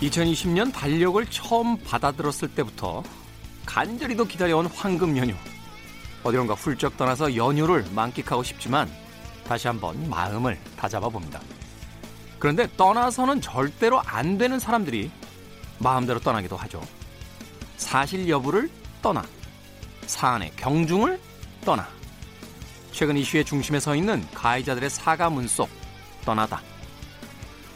[0.00, 3.02] 2020년 달력을 처음 받아들었을 때부터
[3.66, 5.34] 간절히도 기다려온 황금 연휴.
[6.22, 8.90] 어디론가 훌쩍 떠나서 연휴를 만끽하고 싶지만
[9.44, 11.40] 다시 한번 마음을 다잡아 봅니다.
[12.38, 15.10] 그런데 떠나서는 절대로 안 되는 사람들이
[15.78, 16.80] 마음대로 떠나기도 하죠.
[17.76, 18.70] 사실 여부를
[19.02, 19.24] 떠나,
[20.06, 21.20] 사안의 경중을
[21.64, 21.88] 떠나.
[22.92, 25.68] 최근 이슈의 중심에 서 있는 가해자들의 사과문 속
[26.24, 26.60] 떠나다.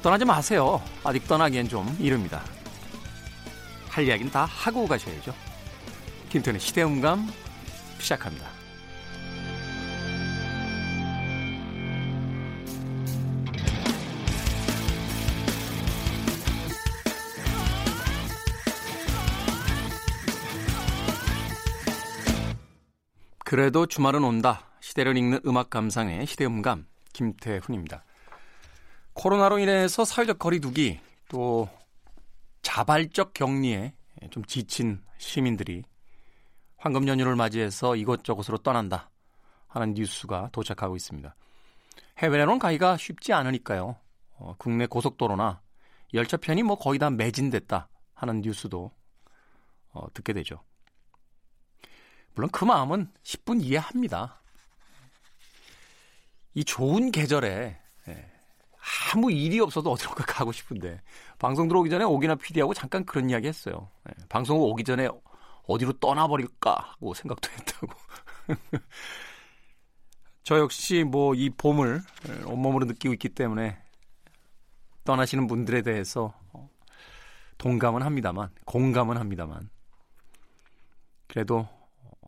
[0.02, 0.82] 떠나지 마세요.
[1.04, 2.42] 아직 떠나기엔 좀 이릅니다.
[3.88, 5.32] 할 이야기는 다 하고 가셔야죠.
[6.28, 7.28] 김태훈의 시대음감
[8.00, 8.48] 시작합니다.
[23.44, 24.70] 그래도 주말은 온다.
[24.80, 28.02] 시대를 읽는 음악 감상의 시대음감 김태훈입니다.
[29.14, 31.68] 코로나로 인해서 사회적 거리두기 또
[32.62, 33.94] 자발적 격리에
[34.30, 35.82] 좀 지친 시민들이
[36.76, 39.10] 황금 연휴를 맞이해서 이곳저곳으로 떠난다
[39.68, 41.34] 하는 뉴스가 도착하고 있습니다.
[42.18, 43.96] 해외로는 가기가 쉽지 않으니까요.
[44.36, 45.60] 어, 국내 고속도로나
[46.14, 48.90] 열차편이 뭐 거의 다 매진됐다 하는 뉴스도
[49.92, 50.62] 어, 듣게 되죠.
[52.34, 54.40] 물론 그 마음은 10분 이해합니다.
[56.54, 57.81] 이 좋은 계절에 예,
[59.12, 61.00] 아무 일이 없어도 어디론가 가고 싶은데
[61.38, 63.90] 방송 들어오기 전에 오기나 PD하고 잠깐 그런 이야기 했어요.
[64.04, 65.08] 네, 방송 오기 전에
[65.66, 67.92] 어디로 떠나버릴까 하고 생각도 했다고.
[70.42, 72.02] 저 역시 뭐 이 봄을
[72.46, 73.78] 온몸으로 느끼고 있기 때문에
[75.04, 76.34] 떠나시는 분들에 대해서
[77.58, 79.70] 동감은 합니다만, 공감은 합니다만,
[81.28, 81.68] 그래도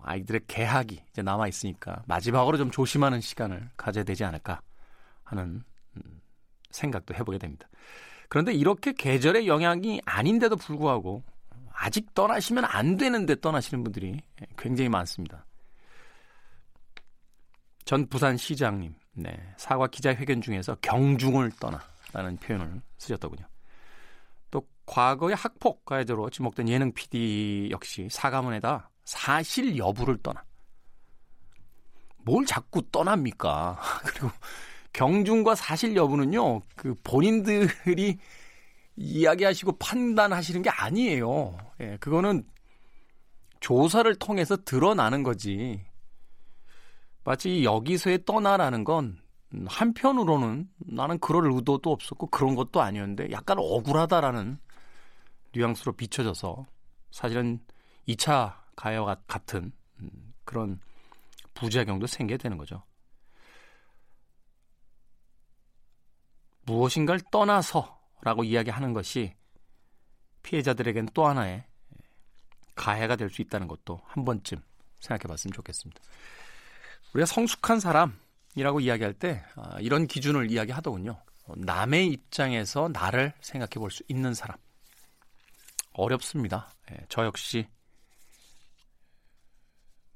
[0.02, 4.60] 아이들의 개학이 이제 남아 있으니까 마지막으로 좀 조심하는 시간을 가져야 되지 않을까
[5.24, 5.64] 하는
[6.74, 7.68] 생각도 해보게 됩니다.
[8.28, 11.22] 그런데 이렇게 계절의 영향이 아닌데도 불구하고
[11.72, 14.20] 아직 떠나시면 안 되는데 떠나시는 분들이
[14.56, 15.44] 굉장히 많습니다.
[17.84, 23.46] 전 부산시장님, 네, 사과 기자회견 중에서 경중을 떠나라는 표현을 쓰셨더군요.
[24.50, 30.42] 또 과거의 학폭 가해자로 지목된 예능 PD 역시 사과문에다 사실 여부를 떠나.
[32.18, 33.78] 뭘 자꾸 떠납니까?
[34.06, 34.30] 그리고
[34.94, 38.16] 경중과 사실 여부는요, 그 본인들이
[38.96, 41.58] 이야기하시고 판단하시는 게 아니에요.
[41.80, 42.44] 예, 그거는
[43.60, 45.84] 조사를 통해서 드러나는 거지.
[47.24, 49.18] 마치 여기서의 떠나라는 건
[49.66, 54.58] 한편으로는 나는 그럴 의도도 없었고 그런 것도 아니었는데 약간 억울하다라는
[55.54, 56.66] 뉘앙스로 비춰져서
[57.10, 57.60] 사실은
[58.08, 59.72] 2차 가해와 같은
[60.44, 60.78] 그런
[61.54, 62.82] 부작용도 생기게 되는 거죠.
[66.66, 69.34] 무엇인가를 떠나서라고 이야기하는 것이
[70.42, 71.64] 피해자들에겐 또 하나의
[72.74, 74.60] 가해가 될 수 있다는 것도 한 번쯤
[75.00, 76.00] 생각해 봤으면 좋겠습니다.
[77.14, 81.22] 우리가 성숙한 사람이라고 이야기할 때 아, 이런 기준을 이야기하더군요.
[81.56, 84.56] 남의 입장에서 나를 생각해 볼 수 있는 사람.
[85.92, 86.74] 어렵습니다.
[86.90, 87.68] 예, 저 역시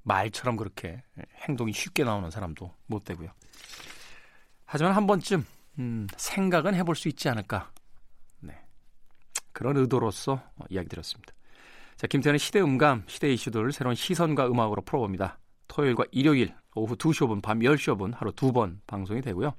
[0.03, 1.03] 말처럼 그렇게
[1.47, 3.31] 행동이 쉽게 나오는 사람도 못 되고요.
[4.65, 5.45] 하지만 한 번쯤
[5.79, 7.71] 음, 생각은 해볼 수 있지 않을까.
[8.41, 8.59] 네.
[9.53, 11.33] 그런 의도로서 이야기 드렸습니다.
[11.97, 15.39] 자, 김태현의 시대 음감, 시대 이슈들 새로운 시선과 음악으로 풀어봅니다.
[15.69, 19.55] 토요일과 일요일 오후 2시 5분, 밤 10시 5분 하루 두 번 방송이 되고요.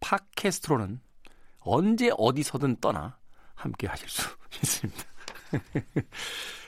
[0.00, 1.00] 팟캐스트로는
[1.60, 3.18] 언제 어디서든 떠나
[3.54, 4.28] 함께 하실 수
[4.62, 5.02] 있습니다.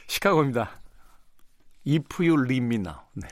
[0.06, 0.71] 시카고입니다.
[1.87, 3.00] If you leave me now.
[3.15, 3.28] 네.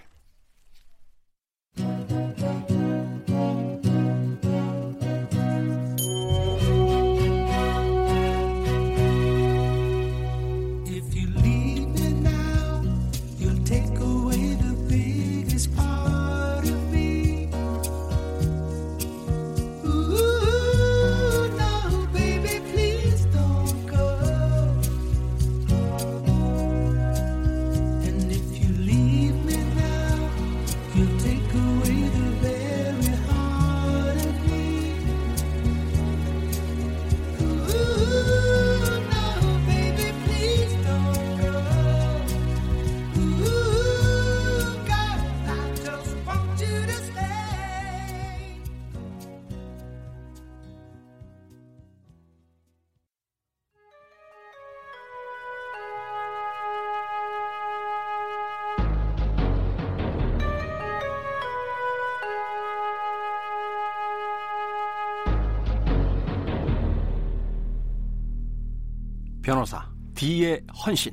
[69.51, 71.13] 변호사 D의 헌신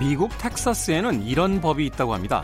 [0.00, 2.42] 미국 텍사스에는 이런 법이 있다고 합니다.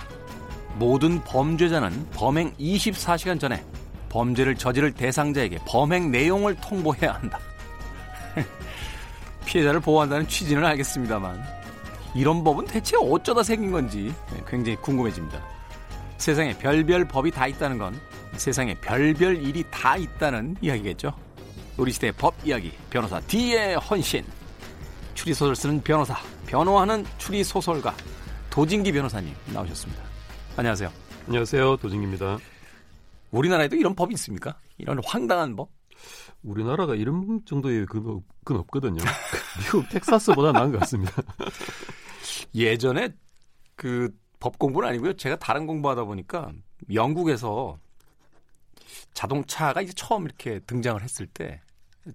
[0.74, 3.64] 모든 범죄자는 범행 24시간 전에
[4.10, 7.38] 범죄를 저지를 대상자에게 범행 내용을 통보해야 한다.
[9.46, 11.42] 피해자를 보호한다는 취지는 알겠습니다만
[12.14, 14.14] 이런 법은 대체 어쩌다 생긴 건지
[14.48, 15.44] 굉장히 궁금해집니다.
[16.16, 17.98] 세상에 별별 법이 다 있다는 건
[18.36, 21.12] 세상에 별별 일이 다 있다는 이야기겠죠.
[21.76, 24.24] 우리 시대의 법 이야기 변호사 D의 헌신
[25.14, 26.16] 추리소설 쓰는 변호사
[26.46, 27.94] 변호하는 추리소설가
[28.50, 30.02] 도진기 변호사님 나오셨습니다.
[30.56, 30.90] 안녕하세요.
[31.26, 31.76] 안녕하세요.
[31.76, 32.38] 도진기입니다.
[33.30, 34.58] 우리나라에도 이런 법이 있습니까?
[34.78, 35.70] 이런 황당한 법?
[36.42, 39.02] 우리나라가 이런 정도의 그, 건 없거든요.
[39.60, 41.12] 미국 텍사스보다 나은 것 같습니다.
[42.54, 43.10] 예전에
[43.76, 45.14] 그 법 공부는 아니고요.
[45.14, 46.52] 제가 다른 공부하다 보니까
[46.92, 47.78] 영국에서
[49.14, 51.60] 자동차가 이제 처음 이렇게 등장을 했을 때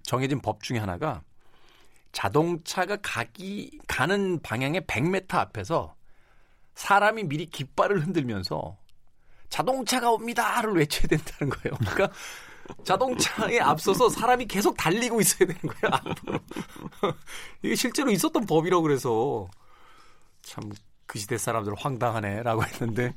[0.02, 1.22] 정해진 법 중에 하나가
[2.12, 5.94] 자동차가 가기 가는 방향의 100m 앞에서
[6.74, 8.76] 사람이 미리 깃발을 흔들면서
[9.48, 11.76] 자동차가 옵니다를 외쳐야 된다는 거예요.
[11.78, 12.10] 그러니까
[12.84, 15.60] 자동차에 앞서서 사람이 계속 달리고 있어야 되는.
[15.82, 16.40] 앞으로.
[17.62, 19.48] 이게 실제로 있었던 법이라고 그래서
[20.42, 20.72] 참
[21.06, 23.14] 그 시대 사람들 황당하네라고 했는데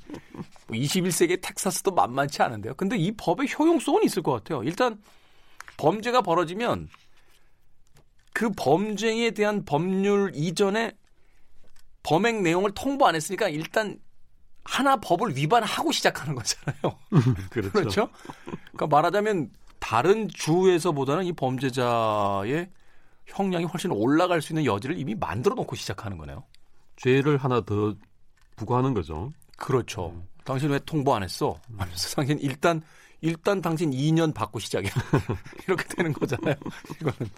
[0.70, 2.74] 21세기 뭐 텍사스도 만만치 않은데요.
[2.76, 4.64] 근데 이 법의 효용성은 있을 것 같아요.
[4.64, 5.02] 일단
[5.78, 6.90] 범죄가 벌어지면
[8.34, 10.92] 그 범죄에 대한 법률 이전에
[12.04, 14.00] 범행 내용을 통보 안 했으니까 일단
[14.64, 17.00] 하나 법을 위반하고 시작하는 거잖아요.
[17.50, 17.72] 그렇죠.
[17.72, 18.10] 그렇죠?
[18.74, 19.50] 그러니까 말하자면
[19.80, 22.70] 다른 주에서보다는 이 범죄자의
[23.26, 26.44] 형량이 훨씬 올라갈 수 있는 여지를 이미 만들어 놓고 시작하는 거네요.
[26.98, 27.96] 죄를 하나 더
[28.56, 29.32] 부과하는 거죠.
[29.56, 30.10] 그렇죠.
[30.10, 30.28] 음.
[30.44, 31.60] 당신 왜 통보 안 했어?
[31.78, 32.82] 하면서 당신 일단
[33.22, 34.92] 일단 당신 2년 받고 시작이야.
[35.68, 36.56] 이렇게 되는 거잖아요.
[37.02, 37.32] 이거는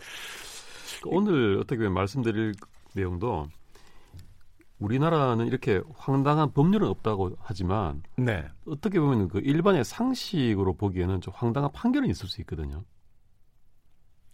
[1.06, 2.54] 오늘 어떻게 보면 말씀드릴
[2.94, 3.48] 내용도
[4.80, 8.46] 우리나라는 이렇게 황당한 법률은 없다고 하지만 네.
[8.66, 12.84] 어떻게 보면 그 일반의 상식으로 보기에는 좀 황당한 판결은 있을 수 있거든요.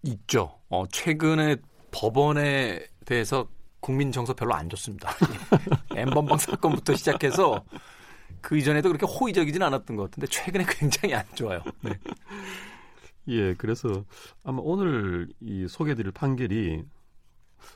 [0.03, 0.59] 있죠.
[0.69, 1.57] 어, 최근에
[1.91, 3.47] 법원에 대해서
[3.85, 5.11] 국민 정서 별로 안 좋습니다.
[5.95, 7.63] 엠번방 사건부터 시작해서
[8.41, 11.61] 그 이전에도 그렇게 호의적이진 않았던 것 같은데 최근에 굉장히 안 좋아요.
[11.81, 11.91] 네.
[13.27, 14.03] 예, 그래서
[14.43, 16.83] 아마 오늘 이 소개드릴 판결이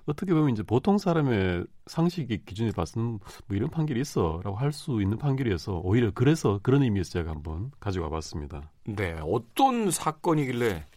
[0.07, 5.15] 어떻게 보면 이제 보통 사람의 상식의 기준에 봐서는 뭐 이런 판결이 있어라고 할 수 있는
[5.19, 8.71] 판결이어서 오히려 그래서 그런 의미에서 제가 한번 가져와 봤습니다.
[8.85, 10.88] 네, 어떤 사건이길래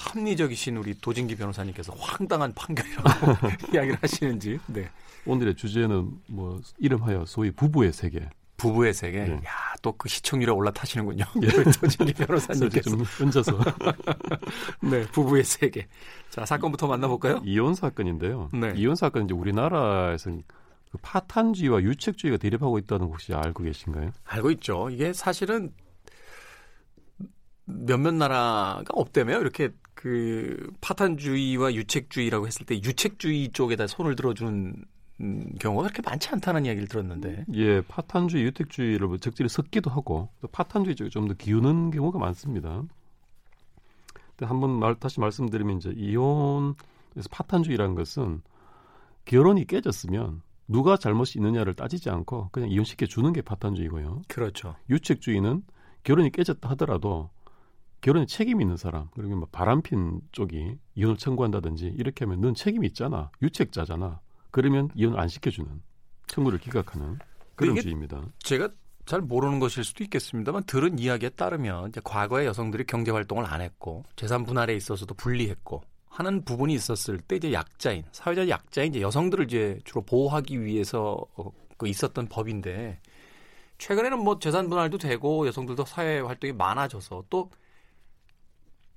[0.00, 3.10] 합리적이신 우리 도진기 변호사님께서 황당한 판결이라고
[3.74, 4.58] 이야기를 하시는지.
[4.66, 4.88] 네.
[5.26, 8.28] 오늘의 주제는 뭐 이름하여 소위 부부의 세계.
[8.56, 9.24] 부부의 세계.
[9.24, 9.34] 네.
[9.34, 11.24] 야, 또 그 시청률에 올라타시는군요.
[11.42, 11.48] 예.
[11.80, 12.90] 도진기 변호사님께서.
[12.90, 13.58] 좀 얹어서.
[14.82, 15.86] 네, 부부의 세계.
[16.30, 17.42] 자, 사건부터 만나볼까요?
[17.44, 18.48] 이혼 사건인데요.
[18.52, 18.72] 네.
[18.76, 24.10] 이혼 사건 이제 우리나라에서 그 파탄주의와 유책주의가 대립하고 있다는 거 혹시 알고 계신가요?
[24.24, 24.88] 알고 있죠.
[24.90, 25.72] 이게 사실은
[27.64, 29.38] 몇몇 나라가 없다며요.
[29.40, 34.82] 이렇게 그 파탄주의와 유책주의라고 했을 때 유책주의 쪽에다 손을 들어주는
[35.58, 37.44] 경우가 그렇게 많지 않다는 이야기를 들었는데.
[37.52, 42.82] 예, 파탄주의, 유택주의를 뭐 적절히 섞기도 하고 또 파탄주의 쪽에 좀 더 기우는 경우가 많습니다.
[44.40, 48.40] 한번 말, 다시 말씀드리면 이제 이혼에서 파탄주의라는 것은
[49.26, 54.22] 결혼이 깨졌으면 누가 잘못이 있느냐를 따지지 않고 그냥 이혼시켜 주는 게 파탄주의고요.
[54.28, 54.76] 그렇죠.
[54.88, 55.62] 유책주의는
[56.04, 57.28] 결혼이 깨졌다 하더라도
[58.00, 63.30] 결혼에 책임 있는 사람 그리고 뭐 바람핀 쪽이 이혼을 청구한다든지 이렇게 하면 넌 책임이 있잖아
[63.42, 65.68] 유책자잖아 그러면 이혼을 안 시켜주는
[66.26, 67.18] 청구를 기각하는
[67.56, 68.22] 그런 주의입니다.
[68.38, 68.70] 제가
[69.04, 74.04] 잘 모르는 것일 수도 있겠습니다만 들은 이야기에 따르면 이제 과거에 여성들이 경제 활동을 안 했고
[74.16, 79.80] 재산 분할에 있어서도 불리했고 하는 부분이 있었을 때 이제 약자인 사회적 약자인 이제 여성들을 이제
[79.84, 83.00] 주로 보호하기 위해서 어, 그 있었던 법인데
[83.78, 87.50] 최근에는 뭐 재산 분할도 되고 여성들도 사회 활동이 많아져서 또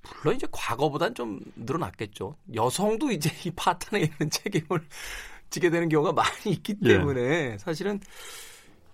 [0.03, 2.35] 물론 이제 과거보단 좀 늘어났겠죠.
[2.53, 4.85] 여성도 이제 이 파탄에 있는 책임을
[5.49, 6.89] 지게 되는 경우가 많이 있기 예.
[6.89, 7.57] 때문에 예.
[7.57, 7.99] 사실은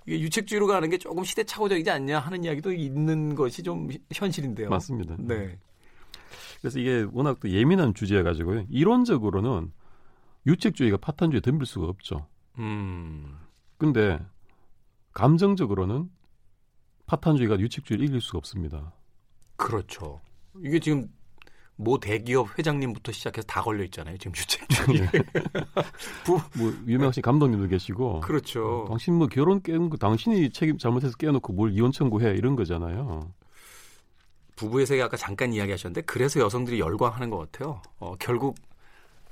[0.06, 4.70] 이게 유책주의로 가는 게 조금 시대착오적이지 않냐 하는 이야기도 있는 것이 좀 현실인데요.
[4.70, 5.16] 맞습니다.
[5.20, 5.58] 네.
[6.62, 8.66] 그래서 이게 워낙 또 예민한 주제여 가지고요.
[8.70, 9.72] 이론적으로는
[10.46, 12.28] 유책주의가 파탄주의에 덤빌 수가 없죠.
[12.58, 13.38] 음.
[13.78, 14.20] 근데
[15.14, 16.10] 감정적으로는
[17.06, 18.94] 파탄주의가 유책주의를 이길 수가 없습니다.
[19.56, 20.22] 그렇죠.
[20.64, 21.08] 이게 지금
[21.76, 24.18] 모 대기업 회장님부터 시작해서 다 걸려 있잖아요.
[24.18, 25.00] 지금 유책주의.
[25.00, 25.12] 네.
[26.26, 26.42] 부...
[26.58, 28.20] 뭐 유명하신 감독님도 계시고.
[28.20, 28.82] 그렇죠.
[28.82, 33.32] 어, 당신 뭐 결혼 깨는 거 당신이 책임 잘못해서 깨놓고 뭘 이혼 청구해 이런 거잖아요.
[34.58, 37.82] 부부의 세계 아까 잠깐 이야기하셨는데 그래서 여성들이 열광하는 것 같아요.
[38.00, 38.56] 어, 결국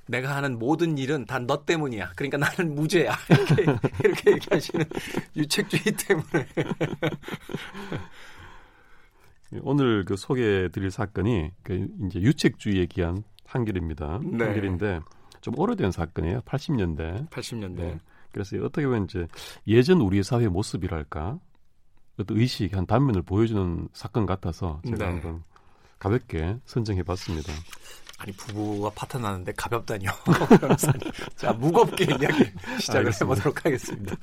[0.08, 2.14] 내가 하는 모든 일은 다 너 때문이야.
[2.16, 3.14] 그러니까 나는 무죄야.
[3.30, 3.64] 이렇게,
[4.04, 4.86] 이렇게 얘기하시는
[5.36, 6.48] 유책주의 때문에.
[9.62, 14.20] 오늘 그 소개해드릴 사건이 그 이제 유책주의에 기한 판결입니다.
[14.24, 14.46] 네.
[14.46, 15.00] 판결인데
[15.42, 16.42] 좀 오래된 사건이에요.
[16.42, 17.30] 80년대.
[17.30, 17.76] 80년대.
[17.76, 17.98] 네.
[18.32, 19.28] 그래서 어떻게 보면 이제
[19.68, 21.40] 예전 우리 사회의 모습이랄까
[22.20, 25.06] 어떤 의식 한 단면을 보여주는 사건 같아서 제가 네.
[25.06, 25.44] 한번
[26.00, 27.54] 가볍게 선정해봤습니다.
[28.20, 30.10] 아니 부부가 파탄나는데 가볍다니요.
[31.36, 33.26] 자 무겁게 이야기 시작을 알겠습니다.
[33.26, 34.16] 해보도록 하겠습니다.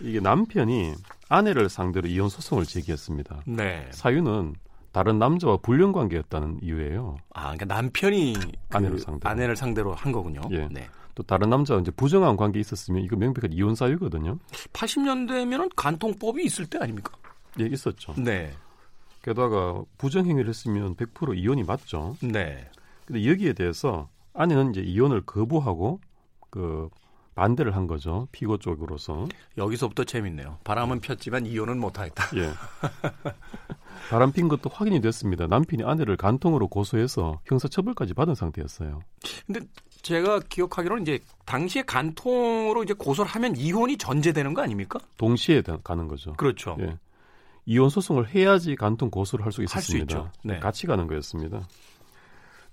[0.00, 0.94] 이게 남편이
[1.28, 3.42] 아내를 상대로 이혼 소송을 제기했습니다.
[3.46, 3.88] 네.
[3.90, 4.54] 사유는
[4.92, 7.18] 다른 남자와 불륜 관계였다는 이유예요.
[7.34, 10.40] 아, 그러니까 남편이 그 아내를 상대로 아내를 상대로 한 거군요.
[10.50, 10.68] 예.
[10.70, 10.88] 네.
[11.14, 14.38] 또 다른 남자와 이제 부정한 관계 있었으면 이거 명백한 이혼 사유거든요.
[14.72, 17.12] 80년대면은 간통법이 있을 때 아닙니까?
[17.60, 18.14] 예, 있었죠.
[18.16, 18.52] 네.
[19.22, 22.16] 게다가 부정 행위를 했으면 100% 이혼이 맞죠.
[22.22, 22.70] 네.
[23.04, 26.00] 근데 여기에 대해서 아내는 이제 이혼을 거부하고
[26.50, 26.88] 그
[27.36, 28.26] 반대를 한 거죠.
[28.32, 29.28] 피고 쪽으로서.
[29.56, 30.58] 여기서부터 재밌네요.
[30.64, 32.24] 바람은 폈지만 이혼은 못하겠다.
[32.36, 32.50] 예.
[34.10, 35.46] 바람 핀 것도 확인이 됐습니다.
[35.46, 39.00] 남편이 아내를 간통으로 고소해서 형사처벌까지 받은 상태였어요.
[39.46, 39.60] 근데
[40.02, 44.98] 제가 기억하기로는 이제 당시에 간통으로 이제 고소를 하면 이혼이 전제되는 거 아닙니까?
[45.18, 46.32] 동시에 가는 거죠.
[46.34, 46.76] 그렇죠.
[46.80, 46.96] 예.
[47.66, 50.18] 이혼 소송을 해야지 간통 고소를 할 수 있었습니다.
[50.18, 50.58] 할수 네.
[50.60, 51.66] 같이 가는 거였습니다.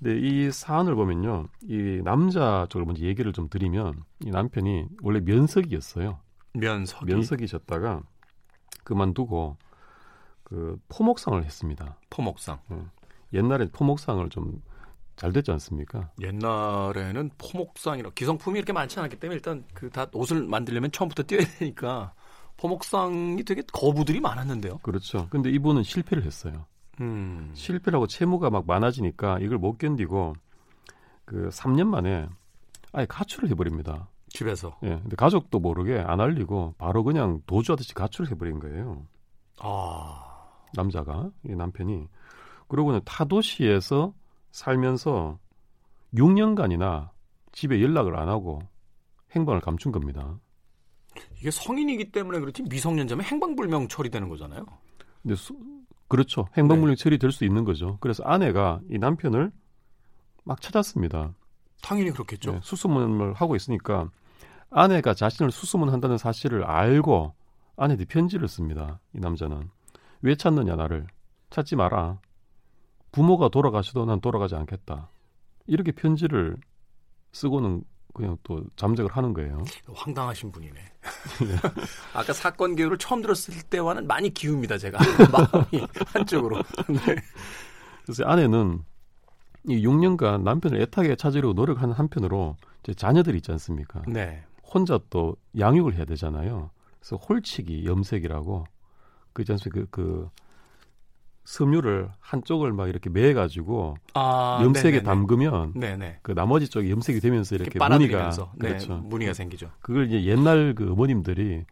[0.03, 1.47] 근데 이 사안을 보면요.
[1.63, 6.19] 이 남자 쪽을 먼저 얘기를 좀 드리면 이 남편이 원래 면석이었어요.
[6.53, 8.03] 면석 면석이셨다가
[8.83, 9.57] 그만두고
[10.43, 11.97] 그 포목상을 했습니다.
[12.09, 12.59] 포목상.
[12.69, 12.77] 네.
[13.33, 14.61] 옛날에 포목상을 좀
[15.15, 16.09] 잘 됐지 않습니까?
[16.21, 22.13] 옛날에는 포목상이라 기성품이 이렇게 많지 않았기 때문에 일단 그 다 옷을 만들려면 처음부터 뛰어야 되니까
[22.57, 24.79] 포목상이 되게 거부들이 많았는데요.
[24.79, 25.27] 그렇죠.
[25.29, 26.65] 근데 이분은 실패를 했어요.
[27.01, 27.51] 음.
[27.53, 30.33] 실패라고 채무가 막 많아지니까 이걸 못 견디고
[31.25, 32.27] 그 3년 만에
[32.91, 34.09] 아예 가출을 해버립니다.
[34.29, 34.77] 집에서.
[34.83, 34.99] 예.
[34.99, 39.05] 근데 가족도 모르게 안 알리고 바로 그냥 도주하듯이 가출을 해버린 거예요.
[39.59, 40.33] 아.
[40.73, 42.07] 남자가 이 남편이
[42.67, 44.13] 그러고는 타도시에서
[44.51, 45.39] 살면서
[46.15, 47.09] 6년간이나
[47.51, 48.59] 집에 연락을 안 하고
[49.35, 50.39] 행방을 감춘 겁니다.
[51.39, 54.65] 이게 성인이기 때문에 그렇지 미성년자면 행방불명 처리되는 거잖아요.
[55.21, 55.55] 근데 수,
[56.07, 56.47] 그렇죠.
[56.57, 57.03] 행방불명 네.
[57.03, 57.97] 처리될 수 있는 거죠.
[57.99, 59.51] 그래서 아내가 이 남편을
[60.43, 61.33] 막 찾았습니다.
[61.81, 62.53] 당연히 그렇겠죠.
[62.53, 64.09] 네, 수소문을 하고 있으니까
[64.69, 67.33] 아내가 자신을 수소문한다는 사실을 알고
[67.75, 68.99] 아내한테 편지를 씁니다.
[69.13, 69.69] 이 남자는
[70.21, 71.07] 왜 찾느냐 나를
[71.49, 72.19] 찾지 마라.
[73.11, 75.09] 부모가 돌아가셔도 난 돌아가지 않겠다.
[75.67, 76.57] 이렇게 편지를
[77.31, 77.83] 쓰고는
[78.13, 79.63] 그냥 또 잠적을 하는 거예요.
[79.93, 80.73] 황당하신 분이네.
[82.13, 84.99] 아까 사건 개요를 처음 들었을 때와는 많이 기웁니다, 제가.
[85.31, 86.57] 마음이 한쪽으로.
[86.87, 87.15] 네.
[88.03, 88.83] 그래서 아내는
[89.67, 94.03] 이 6년간 남편을 애타게 찾으려고 노력하는 한편으로 이제 자녀들이 있지 않습니까?
[94.07, 94.43] 네.
[94.63, 96.69] 혼자 또 양육을 해야 되잖아요.
[96.99, 98.65] 그래서 홀치기 염색이라고
[99.33, 99.87] 그 있지 않습니까?
[99.89, 100.29] 그, 그
[101.45, 105.03] 섬유를 한쪽을 막 이렇게 매가지고 아, 염색에 네네네.
[105.03, 106.19] 담그면 네네.
[106.21, 108.97] 그 나머지 쪽이 염색이 되면서 이렇게, 이렇게 무늬가 네, 그렇죠.
[108.97, 109.69] 무늬가 생기죠.
[109.81, 111.65] 그걸 이제 옛날 그 어머님들이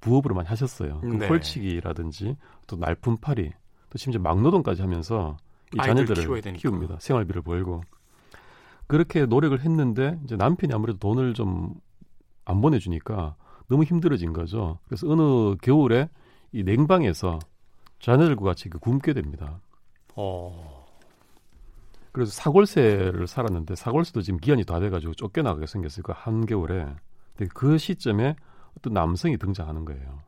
[0.00, 1.00] 부업으로 많이 하셨어요.
[1.00, 1.26] 그 네.
[1.28, 3.50] 홀치기라든지 또 날품팔이
[3.90, 5.36] 또 심지어 막노동까지 하면서
[5.74, 6.98] 이 자녀들을 키웁니다.
[7.00, 7.82] 생활비를 벌고
[8.86, 11.74] 그렇게 노력을 했는데 이제 남편이 아무래도 돈을 좀
[12.46, 13.36] 안 보내주니까
[13.68, 14.78] 너무 힘들어진 거죠.
[14.86, 16.08] 그래서 어느 겨울에
[16.52, 17.38] 이 냉방에서
[18.00, 19.60] 자녀들과 같이 그 굶게 됩니다.
[20.14, 20.86] 어.
[22.12, 26.02] 그래서 사골세를 살았는데 사골세도 지금 기한이 다 돼가지고 쫓겨나가게 생겼어요.
[26.02, 26.86] 그 한겨울에.
[27.36, 28.36] 근데 그 시점에
[28.76, 30.22] 어떤 남성이 등장하는 거예요.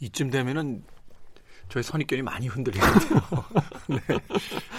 [0.00, 0.82] 이쯤 되면은
[1.68, 3.20] 저희 선입견이 많이 흔들리거든요.
[3.88, 4.18] 네.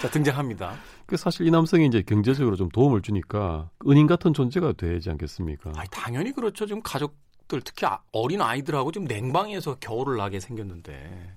[0.00, 0.76] 자 등장합니다.
[1.06, 5.72] 그 사실 이 남성이 이제 경제적으로 좀 도움을 주니까 은인 같은 존재가 되지 않겠습니까?
[5.74, 6.66] 아 당연히 그렇죠.
[6.66, 11.36] 지금 가족들 특히 아, 어린 아이들하고 지금 냉방에서 겨울을 나게 생겼는데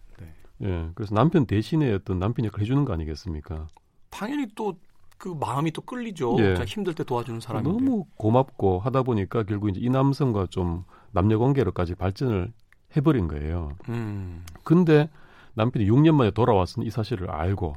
[0.62, 3.68] 예, 그래서 남편 대신에 어떤 남편 역할 해주는 거 아니겠습니까?
[4.10, 4.76] 당연히 또
[5.18, 6.38] 그 마음이 또 끌리죠.
[6.40, 6.56] 예.
[6.66, 11.96] 힘들 때 도와주는 사람이 너무 고맙고 하다 보니까 결국 이제 이 남성과 좀 남녀 관계로까지
[11.96, 12.54] 발전을
[12.96, 13.76] 해버린 거예요.
[13.90, 14.46] 음.
[14.64, 15.10] 근데
[15.56, 17.74] 남편이 6년 만에 돌아왔으니 이 사실을 알고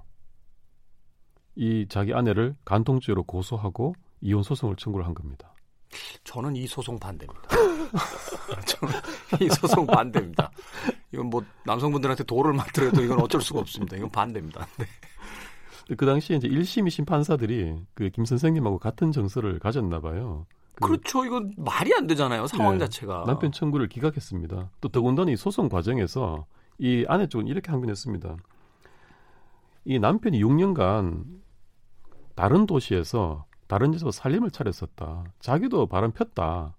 [1.57, 5.55] 이 자기 아내를 간통죄로 고소하고 이혼 소송을 청구를 한 겁니다.
[6.25, 7.49] 저는 이 소송 반대입니다.
[8.67, 8.95] 저는
[9.41, 10.51] 이 소송 반대입니다.
[11.13, 13.97] 이건 뭐 남성분들한테 도를 맞더라도 이건 어쩔 수가 없습니다.
[13.97, 14.67] 이건 반대입니다.
[14.79, 14.87] 네.
[15.97, 20.47] 그 당시에 이제 1심, 2심 판사들이 그 김 선생님하고 같은 정서를 가졌나 봐요.
[20.75, 21.25] 그 그렇죠.
[21.25, 22.47] 이건 말이 안 되잖아요.
[22.47, 23.25] 상황 네, 자체가.
[23.27, 24.71] 남편 청구를 기각했습니다.
[24.81, 26.47] 또 더군다나 이 소송 과정에서
[26.79, 28.37] 이 아내 쪽은 이렇게 항변했습니다.
[29.87, 31.25] 이 남편이 6년간
[32.35, 35.25] 다른 도시에서 다른 데서 살림을 차렸었다.
[35.41, 36.77] 자기도 바람 폈다.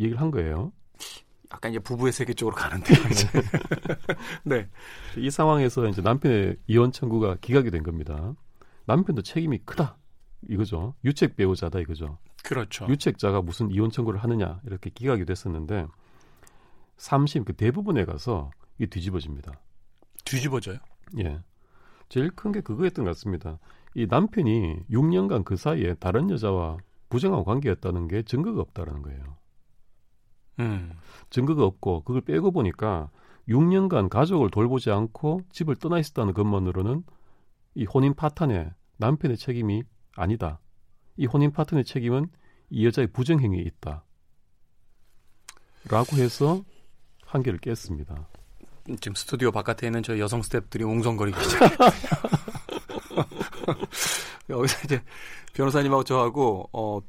[0.00, 0.72] 얘기를 한 거예요.
[1.52, 2.96] 약간 이제 부부의 세계 쪽으로 가는데요.
[4.44, 4.68] 네.
[5.16, 8.34] 이 상황에서 이제 남편의 이혼 청구가 기각이 된 겁니다.
[8.86, 9.96] 남편도 책임이 크다.
[10.48, 10.94] 이거죠.
[11.04, 12.18] 유책 배우자다 이거죠.
[12.44, 12.86] 그렇죠.
[12.88, 15.86] 유책자가 무슨 이혼 청구를 하느냐 이렇게 기각이 됐었는데
[16.96, 19.52] 3심 그 대부분에 가서 이 뒤집어집니다.
[20.24, 20.78] 뒤집어져요?
[21.18, 21.40] 예.
[22.08, 23.58] 제일 큰 게 그거였던 것 같습니다.
[23.94, 26.78] 이 남편이 6년간 그 사이에 다른 여자와
[27.08, 29.36] 부정한 관계였다는 게 증거가 없다라는 거예요.
[30.60, 30.92] 음.
[31.30, 33.10] 증거가 없고 그걸 빼고 보니까
[33.48, 37.02] 6년간 가족을 돌보지 않고 집을 떠나 있었다는 것만으로는
[37.74, 39.82] 이 혼인 파탄에 남편의 책임이
[40.16, 40.60] 아니다.
[41.16, 42.28] 이 혼인 파탄의 책임은
[42.70, 44.04] 이 여자의 부정행위에 있다.
[45.88, 46.62] 라고 해서
[47.24, 48.28] 한계를 깼습니다.
[49.00, 51.70] 지금 스튜디오 바깥에 있는 저 여성 스탭들이 웅성거리기 시작.
[54.48, 55.02] 여기서 이제
[55.54, 57.00] 변호사님하고 저하고 어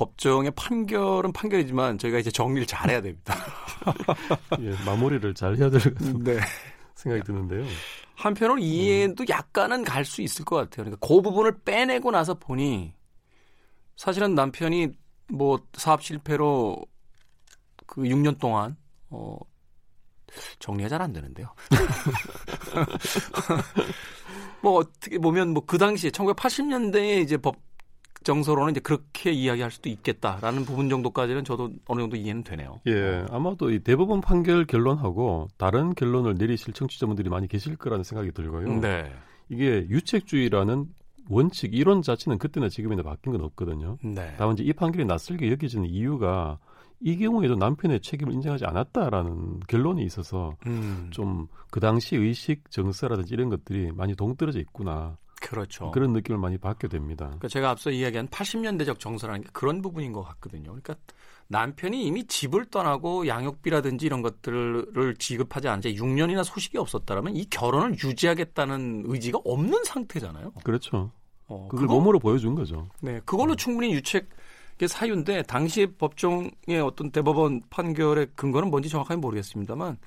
[0.00, 3.34] 법정의 판결은 판결이지만 저희가 이제 정리를 잘해야 됩니다.
[4.60, 6.38] 예, 마무리를 잘 해야 될 것 같은 네.
[6.94, 7.66] 생각이 드는데요.
[8.14, 9.28] 한편으로 이해도 음.
[9.28, 10.84] 약간은 갈 수 있을 것 같아요.
[10.84, 12.94] 그러니까 그 부분을 빼내고 나서 보니
[13.98, 14.88] 사실은 남편이
[15.32, 16.82] 뭐 사업 실패로
[17.86, 18.76] 그 6년 동안
[19.10, 19.36] 어
[20.60, 21.52] 정리가 잘 안 되는데요.
[24.62, 27.56] 뭐 어떻게 보면 뭐 그 당시에 1980년대에 이제 법
[28.30, 32.80] 정서로는 이제 그렇게 이야기할 수도 있겠다라는 부분 정도까지는 저도 어느 정도 이해는 되네요.
[32.86, 38.80] 예, 아마도 이 대법원 판결 결론하고 다른 결론을 내리실 청취자분들이 많이 계실 거라는 생각이 들고요.
[38.80, 39.12] 네.
[39.48, 40.86] 이게 유책주의라는
[41.28, 43.98] 원칙 이론 자체는 그때나 지금이나 바뀐 건 없거든요.
[44.02, 44.32] 네.
[44.38, 46.58] 다만 이제 이 판결이 낯설게 여겨지는 이유가
[47.00, 51.08] 이 경우에도 남편의 책임을 인정하지 않았다라는 결론이 있어서 음.
[51.10, 55.16] 좀그 당시 의식 정서라든지 이런 것들이 많이 동떨어져 있구나.
[55.50, 55.90] 그렇죠.
[55.90, 57.24] 그런 느낌을 많이 받게 됩니다.
[57.24, 60.66] 그러니까 제가 앞서 이야기한 80년대적 정서라는 게 그런 부분인 것 같거든요.
[60.70, 60.94] 그러니까
[61.48, 67.94] 남편이 이미 집을 떠나고 양육비라든지 이런 것들을 지급하지 않은 지 6년이나 소식이 없었다라면 이 결혼을
[67.94, 70.52] 유지하겠다는 의지가 없는 상태잖아요.
[70.62, 71.10] 그렇죠.
[71.48, 72.88] 어, 그걸 그거, 몸으로 보여준 거죠.
[73.00, 73.56] 네, 그걸로 음.
[73.56, 74.28] 충분히 유책
[74.78, 79.98] 게 사유인데 당시 법정의 어떤 대법원 판결의 근거는 뭔지 정확하게 모르겠습니다만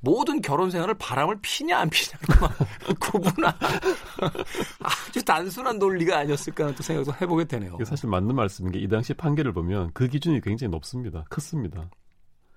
[0.00, 2.18] 모든 결혼 생활을 바람을 피냐 안 피냐
[3.00, 3.52] 구분한
[4.82, 7.76] 아주 단순한 논리가 아니었을까 하는 또 생각도 해보게 되네요.
[7.84, 11.24] 사실 맞는 말씀인 게 이 당시 판결을 보면 그 기준이 굉장히 높습니다.
[11.28, 11.90] 컸습니다.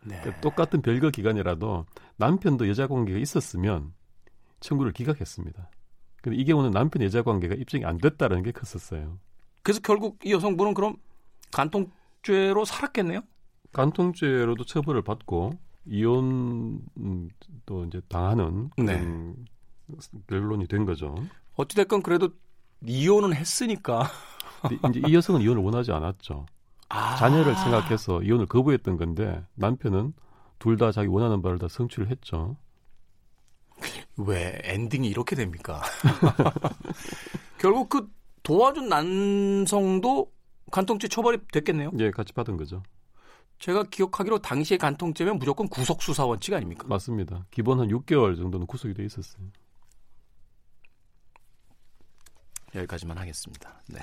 [0.05, 0.17] 네.
[0.21, 1.85] 그러니까 똑같은 별거 기간이라도
[2.17, 3.93] 남편도 여자 관계가 있었으면
[4.61, 5.69] 청구를 기각했습니다.
[6.21, 9.19] 근데 이 경우는 남편 여자 관계가 입증이 안 됐다는 게 컸었어요.
[9.63, 10.95] 그래서 결국 이 여성분은 그럼
[11.51, 13.21] 간통죄로 살았겠네요?
[13.73, 15.51] 간통죄로도 처벌을 받고
[15.85, 19.05] 이혼도 이제 당하는 네.
[20.27, 21.15] 결론이 된 거죠.
[21.55, 22.29] 어찌됐건 그래도
[22.85, 24.09] 이혼은 했으니까.
[24.89, 26.45] 이제 이 여성은 이혼을 원하지 않았죠.
[26.89, 27.15] 아.
[27.17, 30.13] 자녀를 생각해서 이혼을 거부했던 건데 남편은
[30.59, 32.55] 둘 다 자기 원하는 바를 다 성취를 했죠.
[34.15, 35.81] 왜 엔딩이 이렇게 됩니까?
[37.59, 38.09] 결국 그
[38.43, 40.31] 도와준 남성도
[40.71, 41.91] 간통죄 처벌이 됐겠네요.
[41.99, 42.81] 예, 같이 받은 거죠.
[43.63, 46.85] 제가 기억하기로 당시에 간통죄면 무조건 구속 수사 원칙 아닙니까?
[46.85, 47.45] 맞습니다.
[47.49, 49.41] 기본 한 6개월 정도는 구속이 돼 있었어요.
[52.75, 53.81] 여기까지만 하겠습니다.
[53.87, 54.01] 네.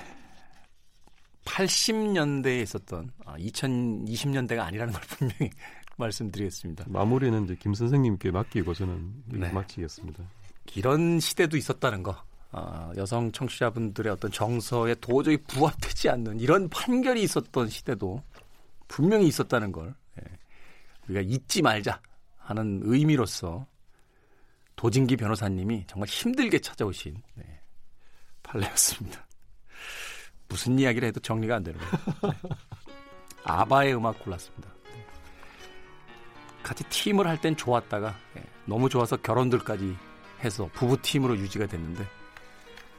[1.44, 5.50] 80년대에 있었던 아, 2020년대가 아니라는 걸 분명히
[5.98, 6.86] 말씀드리겠습니다.
[6.88, 9.52] 마무리는 이제 김 선생님께 맡기고 저는 네.
[9.52, 10.24] 마치겠습니다.
[10.74, 12.16] 이런 시대도 있었다는 거
[12.52, 18.22] 어, 여성 청취자분들의 어떤 정서에 도저히 부합되지 않는 이런 판결이 있었던 시대도
[18.90, 20.24] 분명히 있었다는 걸 예,
[21.06, 22.02] 우리가 잊지 말자
[22.38, 23.64] 하는 의미로서
[24.74, 27.60] 도진기 변호사님이 정말 힘들게 찾아오신 네,
[28.42, 29.24] 판례였습니다.
[30.48, 31.92] 무슨 이야기를 해도 정리가 안 되는 거예요.
[32.42, 32.48] 네.
[33.44, 34.68] 아바의 음악 골랐습니다.
[34.92, 35.06] 네.
[36.64, 39.96] 같이 팀을 할 땐 좋았다가 네, 너무 좋아서 결혼들까지
[40.42, 42.04] 해서 부부 팀으로 유지가 됐는데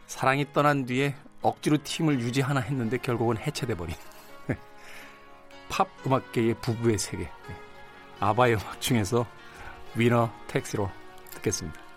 [0.07, 3.93] 사랑이 떠난 뒤에 억지로 팀을 유지하나 했는데 결국은 해체돼 버린
[5.71, 7.55] 팝 음악계의 부부의 세계 네.
[8.19, 9.25] 아바의 음악 중에서
[9.95, 10.91] 위너 택시로
[11.31, 11.90] 듣겠습니다.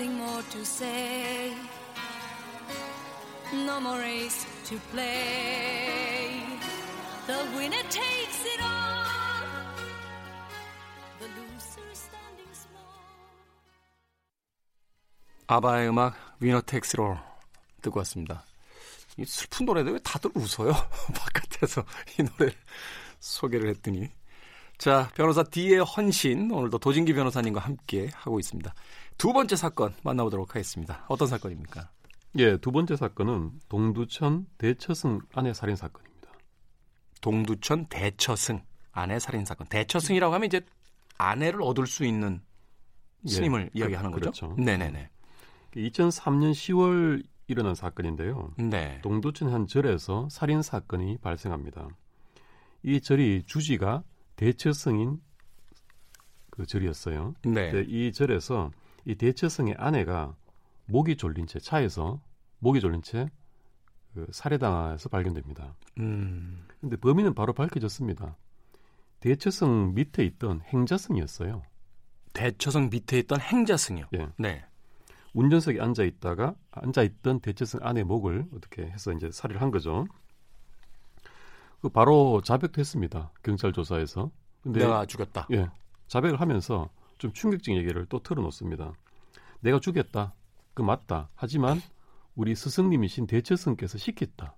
[0.00, 1.52] Nothing more to say,
[3.52, 6.40] no more race to play.
[7.26, 9.76] The winner takes it all.
[11.18, 12.96] The loser standing small.
[15.48, 17.18] 아바의 음악 위너 텍스로
[17.82, 18.42] 듣고 왔습니다.
[19.18, 20.72] 이 슬픈 노래인데 왜 다들 웃어요?
[21.14, 21.84] 바깥에서
[22.18, 22.56] 이 노래를
[23.18, 24.08] 소개를 했더니.
[24.80, 28.72] 자, 변호사 D의 헌신 오늘도 도진기 변호사님과 함께 하고 있습니다.
[29.18, 31.04] 두 번째 사건 만나보도록 하겠습니다.
[31.08, 31.90] 어떤 사건입니까?
[32.38, 36.30] 예, 두 번째 사건은 동두천 대처승 아내 살인 사건입니다.
[37.20, 38.62] 동두천 대처승
[38.92, 39.66] 아내 살인 사건.
[39.66, 40.62] 대처승이라고 하면 이제
[41.18, 42.40] 아내를 얻을 수 있는
[43.26, 44.46] 스님을 예, 이야기하는 그- 거죠?
[44.48, 44.62] 그렇죠.
[44.62, 45.10] 네 네 네.
[45.76, 48.54] 2003년 10월 일어난 사건인데요.
[48.56, 48.98] 네.
[49.02, 51.86] 동두천 한 절에서 살인 사건이 발생합니다.
[52.82, 54.02] 이 절이 주지가
[54.40, 55.20] 대처성인
[56.50, 57.34] 그 절이었어요.
[57.44, 57.84] 네.
[57.86, 58.70] 이 절에서
[59.04, 60.34] 이 대처성의 아내가
[60.86, 62.20] 목이 졸린 채 차에서
[62.58, 63.28] 목이 졸린 채
[64.14, 65.74] 그 살해당해서 발견됩니다.
[65.98, 66.66] 음.
[66.80, 68.36] 근데 범인은 바로 밝혀졌습니다.
[69.20, 71.62] 대처성 밑에 있던 행자성이었어요.
[72.32, 74.06] 대처승 밑에 있던 행자승이요.
[74.14, 74.28] 예.
[74.38, 74.64] 네.
[75.34, 80.06] 운전석에 앉아 있다가 앉아 있던 대처성 아내 목을 어떻게 해서 이제 살해를 한 거죠.
[81.80, 83.32] 그 바로 자백도 했습니다.
[83.42, 84.30] 경찰 조사에서.
[84.62, 85.48] 근데 내가 죽였다.
[85.52, 85.70] 예.
[86.08, 88.92] 자백을 하면서 좀 충격적인 얘기를 또 털어놓습니다.
[89.60, 90.34] 내가 죽였다.
[90.74, 91.30] 그 맞다.
[91.34, 91.80] 하지만
[92.34, 94.56] 우리 스승님이신 대처성께서 시켰다.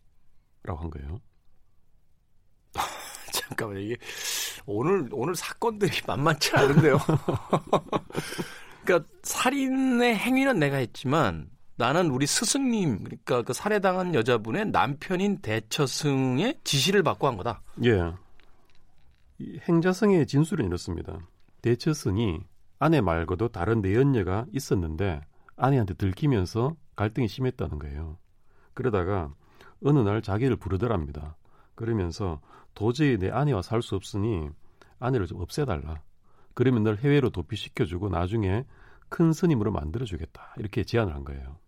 [0.65, 1.21] 라고 한 거예요.
[3.33, 3.81] 잠깐만요.
[3.81, 3.97] 이게
[4.67, 6.99] 오늘 오늘 사건들이 만만치 않은데요.
[8.85, 11.51] 그러니까 살인의 행위는 내가 했지만
[11.83, 17.61] 나는 우리 스승님 그러니까 그 살해당한 여자분의 남편인 대처승의 지시를 받고 한 거다.
[17.85, 18.13] 예.
[19.41, 21.19] 이 행자성의 진술은 이렇습니다.
[21.61, 22.39] 대처성이
[22.79, 25.23] 아내 말고도 다른 내연녀가 있었는데
[25.57, 28.17] 아내한테 들키면서 갈등이 심했다는 거예요.
[28.75, 29.35] 그러다가
[29.83, 31.37] 어느 날 자기를 부르더랍니다.
[31.75, 32.41] 그러면서
[32.75, 34.49] 도저히 내 아내와 살 수 없으니
[35.01, 36.01] 아내를 좀 없애달라.
[36.55, 38.65] 그러면 널 해외로 도피시켜주고 나중에
[39.09, 40.55] 큰 스님으로 만들어주겠다.
[40.59, 41.61] 이렇게 제안을 한 거예요.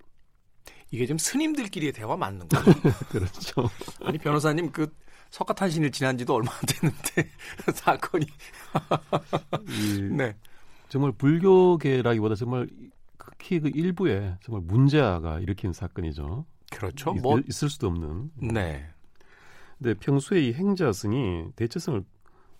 [0.94, 2.64] 이게 지금 스님들끼리의 대화 맞는 거예요.
[3.10, 3.68] 그렇죠.
[4.04, 4.94] 아니 변호사님 그
[5.30, 7.30] 석가탄신일 지난지도 얼마 안 됐는데
[7.74, 8.24] 사건이
[9.70, 10.36] 이 네.
[10.88, 12.68] 정말 불교계라기보다 정말
[13.16, 16.46] 극히 그 일부에 정말 문제아가 일으킨 사건이죠.
[16.70, 17.12] 그렇죠.
[17.16, 18.30] 있, 뭐 있을 수도 없는.
[18.52, 18.88] 네.
[19.78, 22.04] 근데 평소에 이 행자승이 대체성을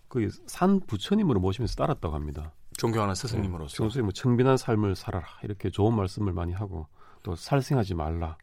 [0.08, 2.52] 거의 산 부처님으로 모시면서 따랐다고 합니다.
[2.76, 6.88] 존경하는 스승님으로서 평소에 뭐 청빈한 삶을 살아라 이렇게 좋은 말씀을 많이 하고
[7.24, 8.36] 또 살생하지 말라.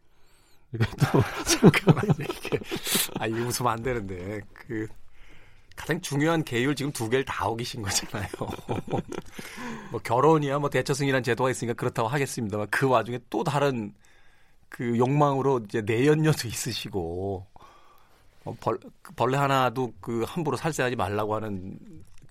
[0.73, 1.21] 이렇게 또
[1.71, 2.13] 잠깐만요.
[2.19, 2.59] 이게
[3.19, 4.87] 아 이게 웃으면 안 되는데 그
[5.75, 8.27] 가장 중요한 계율 지금 두 개를 다 어기신 거잖아요.
[9.91, 13.93] 뭐 결혼이야 뭐 대처승이라는 제도가 있으니까 그렇다고 하겠습니다만 그 와중에 또 다른
[14.67, 17.45] 그 욕망으로 이제 내연녀도 있으시고
[18.45, 21.77] 어, 벌, 그 벌레 하나도 그 함부로 살세하지 말라고 하는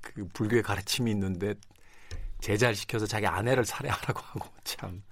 [0.00, 1.54] 그 불교의 가르침이 있는데
[2.40, 5.02] 제자를 시켜서 자기 아내를 살해하라고 하고 참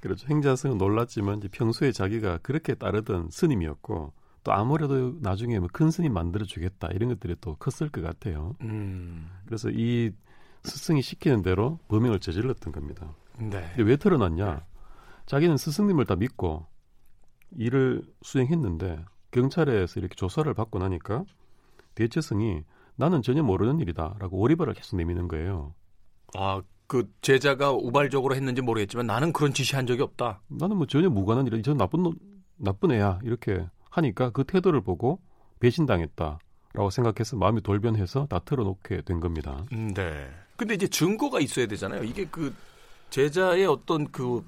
[0.00, 0.26] 그렇죠.
[0.28, 4.12] 행자승은 놀랐지만 이제 평소에 자기가 그렇게 따르던 스님이었고
[4.44, 8.54] 또 아무래도 나중에 뭐 큰 스님 만들어 주겠다 이런 것들이 또 컸을 것 같아요.
[8.62, 10.12] 음, 그래서 이
[10.62, 13.14] 스승이 시키는 대로 범행을 저질렀던 겁니다.
[13.38, 13.48] 네.
[13.74, 14.64] 근데 왜 털어놨냐?
[15.26, 16.66] 자기는 스승님을 다 믿고
[17.56, 21.24] 일을 수행했는데 경찰에서 이렇게 조사를 받고 나니까
[21.94, 22.62] 대체성이
[22.96, 25.74] 나는 전혀 모르는 일이다라고 오리발을 계속 내미는 거예요.
[26.34, 30.40] 아, 그 제자가 우발적으로 했는지 모르겠지만 나는 그런 지시한 적이 없다.
[30.48, 32.14] 나는 뭐 전혀 무관한 일이 저 나쁜 놈,
[32.56, 35.20] 나쁜 애야 이렇게 하니까 그 태도를 보고
[35.60, 39.64] 배신당했다라고 생각해서 마음이 돌변해서 다 털어놓게 된 겁니다.
[39.72, 40.28] 음, 네.
[40.56, 42.04] 근데 이제 증거가 있어야 되잖아요.
[42.04, 42.54] 이게 그
[43.10, 44.44] 제자의 어떤 그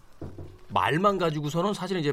[0.68, 2.12] 말만 가지고서는 사실은 이제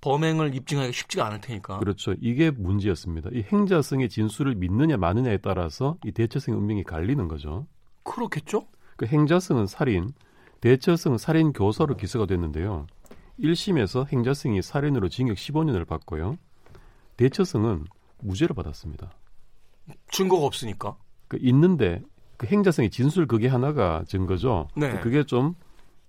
[0.00, 1.78] 범행을 입증하기가 쉽지가 않을 테니까.
[1.78, 2.14] 그렇죠.
[2.20, 3.30] 이게 문제였습니다.
[3.32, 7.66] 이 행자성의 진술을 믿느냐 마느냐에 따라서 이 대처성의 운명이 갈리는 거죠.
[8.04, 8.66] 그렇겠죠?
[8.96, 10.12] 그 행자성은 살인,
[10.60, 12.86] 대처성은 살인 교사로 기소가 됐는데요.
[13.38, 16.38] 1심에서 행자성이 살인으로 징역 15년을 받고요.
[17.16, 17.84] 대처성은
[18.20, 19.10] 무죄를 받았습니다.
[20.10, 20.96] 증거가 없으니까.
[21.28, 22.02] 그 있는데
[22.36, 24.68] 그 행자성의 진술 그게 하나가 증거죠.
[24.76, 24.98] 네.
[25.00, 25.54] 그게 좀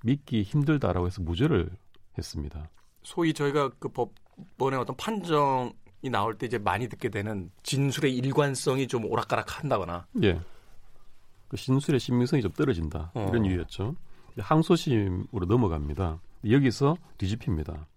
[0.03, 1.69] 믿기 힘들다라고 해서 무죄를
[2.17, 2.69] 했습니다.
[3.03, 9.05] 소위 저희가 그 법원의 어떤 판정이 나올 때 이제 많이 듣게 되는 진술의 일관성이 좀
[9.05, 10.07] 오락가락 한다거나.
[10.23, 10.39] 예.
[11.47, 13.11] 그 신술의 신빙성이 좀 떨어진다.
[13.13, 13.27] 어.
[13.29, 13.95] 이런 이유였죠.
[14.37, 16.19] 항소심으로 넘어갑니다.
[16.49, 17.87] 여기서 뒤집힙니다.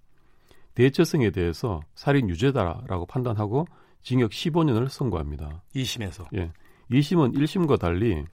[0.75, 3.67] 대처성에 대해서 살인 유죄다라고 판단하고
[4.03, 5.63] 징역 15년을 선고합니다.
[5.75, 6.27] 2심에서.
[6.37, 6.53] 예.
[6.91, 8.25] 2심은 1심과 달리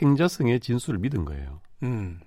[0.00, 1.60] 행자성의 진술을 믿은 거예요.
[1.82, 2.20] 음.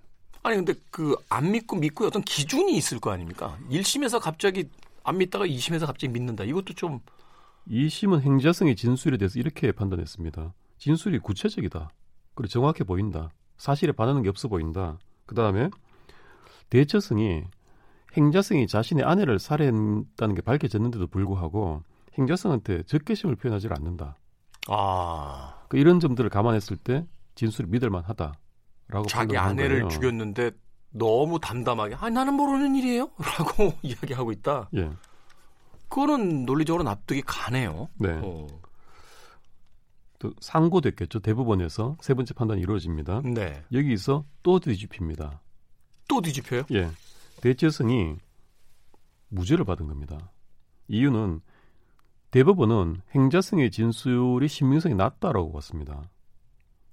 [0.43, 3.57] 아니 근데 그 안 믿고 믿고 어떤 기준이 있을 거 아닙니까?
[3.71, 4.69] 1심에서 갑자기
[5.03, 6.43] 안 믿다가 2심에서 갑자기 믿는다.
[6.43, 6.99] 이것도 좀
[7.69, 10.53] 2심은 행자성의 진술에 대해서 이렇게 판단했습니다.
[10.77, 11.89] 진술이 구체적이다.
[12.35, 13.29] 그리고 정확해 보인다.
[13.57, 14.97] 사실에 반하는 게 없어 보인다.
[15.25, 15.69] 그 다음에
[16.69, 17.43] 대처성이
[18.17, 21.83] 행자성이 자신의 아내를 살해했다는 게 밝혀졌는데도 불구하고
[22.17, 24.17] 행자성한테 적개심을 표현하지 않는다.
[24.67, 25.55] 아.
[25.67, 29.87] 그 이런 점들을 감안했을 때 진술이 믿을 만 하다라고 자기 아내를 거예요.
[29.89, 30.51] 죽였는데
[30.91, 34.91] 너무 담담하게 아 나는 모르는 일이에요 라고 이야기하고 있다 예.
[35.89, 38.19] 그거는 논리적으로 납득이 가네요 네.
[38.21, 38.45] 어.
[40.23, 41.19] 또 상고됐겠죠.
[41.19, 43.23] 대법원에서 세 번째 판단이 이루어집니다.
[43.25, 43.61] 네.
[43.73, 45.41] 여기서 또 뒤집힙니다.
[46.07, 46.87] 또 뒤집혀요 예.
[47.41, 48.15] 대체성이
[49.27, 50.31] 무죄를 받은 겁니다.
[50.87, 51.41] 이유는
[52.31, 56.09] 대법원은 행자성의 진술이 신빙성이 낮다라고 봤습니다.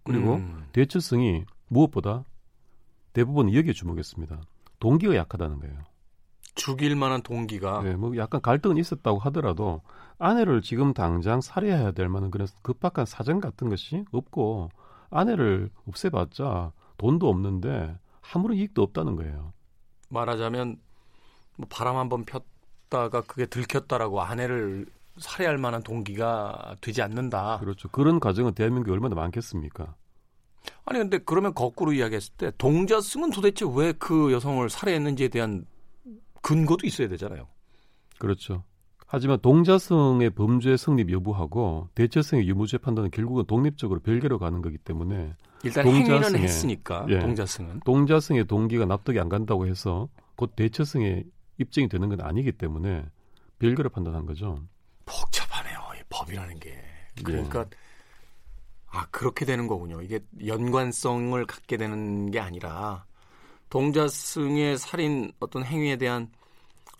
[0.03, 0.67] 그리고 음.
[0.73, 2.25] 대처성이 무엇보다
[3.13, 4.41] 대부분 여기에 주목했습니다.
[4.81, 5.79] 동기가 약하다는 거예요.
[6.55, 9.83] 죽일 만한 동기가 네, 뭐 약간 갈등은 있었다고 하더라도
[10.19, 14.71] 아내를 지금 당장 살해해야 될 만한 그런 급박한 사정 같은 것이 없고
[15.11, 17.99] 아내를 없애봤자 돈도 없는데
[18.35, 19.53] 아무런 이익도 없다는 거예요.
[20.11, 20.77] 말하자면
[21.57, 24.87] 뭐 바람 한 번 폈다가 그게 들켰다라고 아내를
[25.19, 27.59] 살해할 만한 동기가 되지 않는다.
[27.59, 27.89] 그렇죠.
[27.89, 29.95] 그런 가정은 대한민국에 얼마나 많겠습니까?
[30.85, 35.65] 아니 근데 그러면 거꾸로 이야기했을 때 동자승은 도대체 왜 그 여성을 살해했는지에 대한
[36.43, 37.47] 근거도 있어야 되잖아요.
[38.19, 38.65] 그렇죠.
[39.07, 45.85] 하지만 동자성의 범죄 성립 여부하고 대처성의 유무죄 판단은 결국은 독립적으로 별개로 가는 거기 때문에 일단
[45.85, 47.19] 동자승에- 행위는 했으니까 예.
[47.19, 51.25] 동자승은 동자성의 동기가 납득이 안 간다고 해서 곧 대처성에
[51.59, 53.05] 입증이 되는 건 아니기 때문에
[53.59, 54.63] 별개로 판단한 거죠.
[55.05, 55.79] 복잡하네요.
[55.99, 56.81] 이 법이라는 게.
[57.25, 57.67] 그러니까
[58.93, 60.01] 아 그렇게 되는 거군요.
[60.03, 63.05] 이게 연관성을 갖게 되는 게 아니라
[63.71, 66.29] 동자승의 살인 어떤 행위에 대한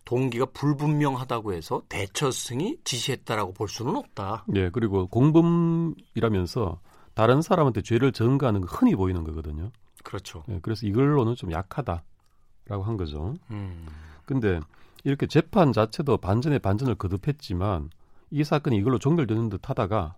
[0.05, 4.45] 동기가 불분명하다고 해서 대처승이 지시했다라고 볼 수는 없다.
[4.55, 6.81] 예, 그리고 공범이라면서
[7.15, 9.71] 다른 사람한테 죄를 전가하는 거 흔히 보이는 거거든요.
[10.03, 10.43] 그렇죠.
[10.49, 13.35] 예, 그래서 이걸로는 좀 약하다라고 한 거죠.
[13.51, 13.87] 음.
[14.25, 14.61] 근데
[15.05, 17.91] 이렇게 재판 자체도 반전에 반전을 거듭했지만
[18.31, 20.17] 이 사건이 이걸로 종결되는 듯 하다가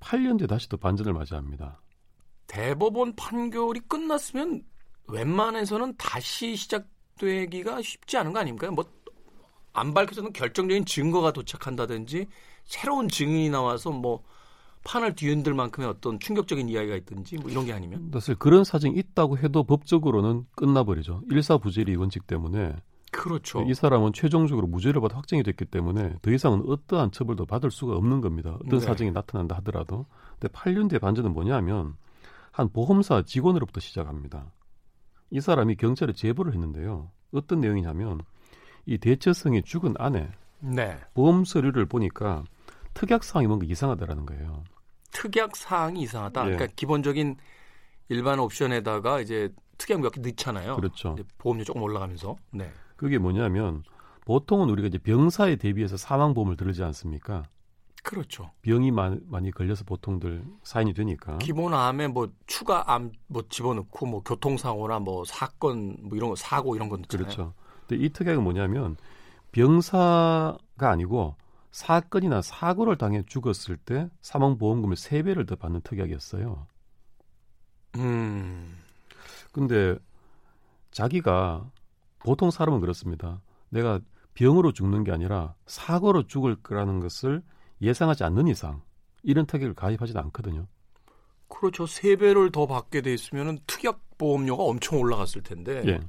[0.00, 1.80] 8년 뒤에 다시 또 반전을 맞이합니다.
[2.46, 4.62] 대법원 판결이 끝났으면
[5.08, 8.70] 웬만해서는 다시 시작되기가 쉽지 않은 거 아닙니까?
[8.70, 8.84] 뭐
[9.76, 12.26] 안 밝혀져는 결정적인 증거가 도착한다든지
[12.64, 14.22] 새로운 증인이 나와서 뭐
[14.84, 19.36] 판을 뒤흔들 만큼의 어떤 충격적인 이야기가 있든지 뭐 이런 게 아니면 사실 그런 사정이 있다고
[19.38, 21.22] 해도 법적으로는 끝나버리죠.
[21.30, 22.74] 일사부재리 원칙 때문에
[23.12, 23.62] 그렇죠.
[23.62, 28.20] 이 사람은 최종적으로 무죄를 받아 확정이 됐기 때문에 더 이상은 어떠한 처벌도 받을 수가 없는
[28.20, 28.50] 겁니다.
[28.50, 28.56] 네.
[28.66, 30.06] 어떤 사정이 나타난다 하더라도.
[30.38, 31.94] 근데 8년 뒤에 반전은 뭐냐면
[32.50, 34.52] 한 보험사 직원으로부터 시작합니다.
[35.30, 37.10] 이 사람이 경찰에 제보를 했는데요.
[37.32, 38.20] 어떤 내용이냐면
[38.86, 40.28] 이 대처성이 죽은 아내
[40.60, 40.96] 네.
[41.14, 42.44] 보험 서류를 보니까
[42.94, 44.64] 특약 사항이 뭔가 이상하다라는 거예요.
[45.12, 46.40] 특약 사항이 이상하다.
[46.42, 46.52] 예.
[46.52, 47.36] 그러니까 기본적인
[48.08, 50.76] 일반 옵션에다가 이제 특약 몇 개 넣잖아요.
[50.76, 51.16] 그렇죠.
[51.38, 52.36] 보험료 조금 올라가면서.
[52.52, 52.70] 네.
[52.96, 53.82] 그게 뭐냐면
[54.24, 57.42] 보통은 우리가 이제 병사에 대비해서 사망보험을 들지 않습니까?
[58.06, 58.52] 그렇죠.
[58.62, 61.38] 병이 많, 많이 걸려서 보통들 사인이 되니까.
[61.38, 66.76] 기본 암에 뭐 추가 암 뭐 집어넣고 뭐 교통사고나 뭐 사건 뭐 이런 거 사고
[66.76, 67.24] 이런 거 넣잖아요.
[67.24, 67.54] 그렇죠.
[67.86, 68.96] 근데 이 특약은 뭐냐면
[69.52, 71.34] 병사가 아니고
[71.72, 76.66] 사건이나 사고를 당해 죽었을 때 사망보험금을 세배를 더 받는 특약이었어요.
[77.96, 78.78] 음.
[79.52, 79.96] 근데
[80.90, 81.70] 자기가
[82.20, 83.40] 보통 사람은 그렇습니다.
[83.68, 84.00] 내가
[84.34, 87.42] 병으로 죽는 게 아니라 사고로 죽을 거라는 것을
[87.80, 88.82] 예상하지 않는 이상
[89.22, 90.66] 이런 특약을 가입하지는 않거든요.
[91.48, 91.86] 그렇죠.
[91.86, 96.00] 세 배를 더 받게 돼 있으면은 특약 보험료가 엄청 올라갔을 텐데 예.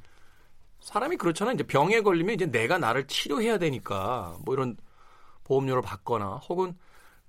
[0.80, 1.56] 사람이 그렇잖아요.
[1.56, 4.78] 이제 병에 걸리면 이제 내가 나를 치료해야 되니까 뭐 이런
[5.44, 6.76] 보험료를 받거나 혹은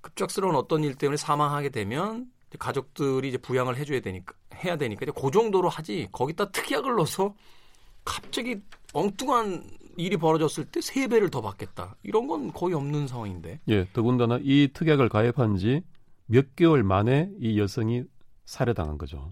[0.01, 5.11] 급작스러운 어떤 일 때문에 사망하게 되면 이제 가족들이 이제 부양을 해줘야 되니까 해야 되니까 이제
[5.15, 7.35] 그 정도로 하지 거기다 특약을 넣어서
[8.05, 8.61] 갑자기
[8.93, 9.63] 엉뚱한
[9.99, 14.69] 일이 벌어졌을 때 세 배를 더 받겠다 이런 건 거의 없는 상황인데 예, 더군다나 이
[14.73, 15.81] 특약을 가입한 지
[16.31, 18.03] 몇 개월 만에 이 여성이
[18.45, 19.31] 살해당한 거죠.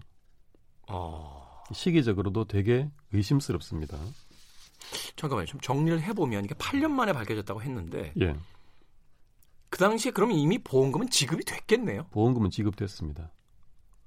[0.88, 3.96] 어, 시기적으로도 되게 의심스럽습니다.
[5.16, 8.34] 잠깐만요 좀 정리를 해보면 이게 8년 만에 밝혀졌다고 했는데 예,
[9.70, 12.06] 그 당시에 그러면 이미 보험금은 지급이 됐겠네요.
[12.10, 13.30] 보험금은 지급됐습니다.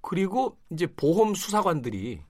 [0.02, 2.22] 그리고 이제 보험 수사관들이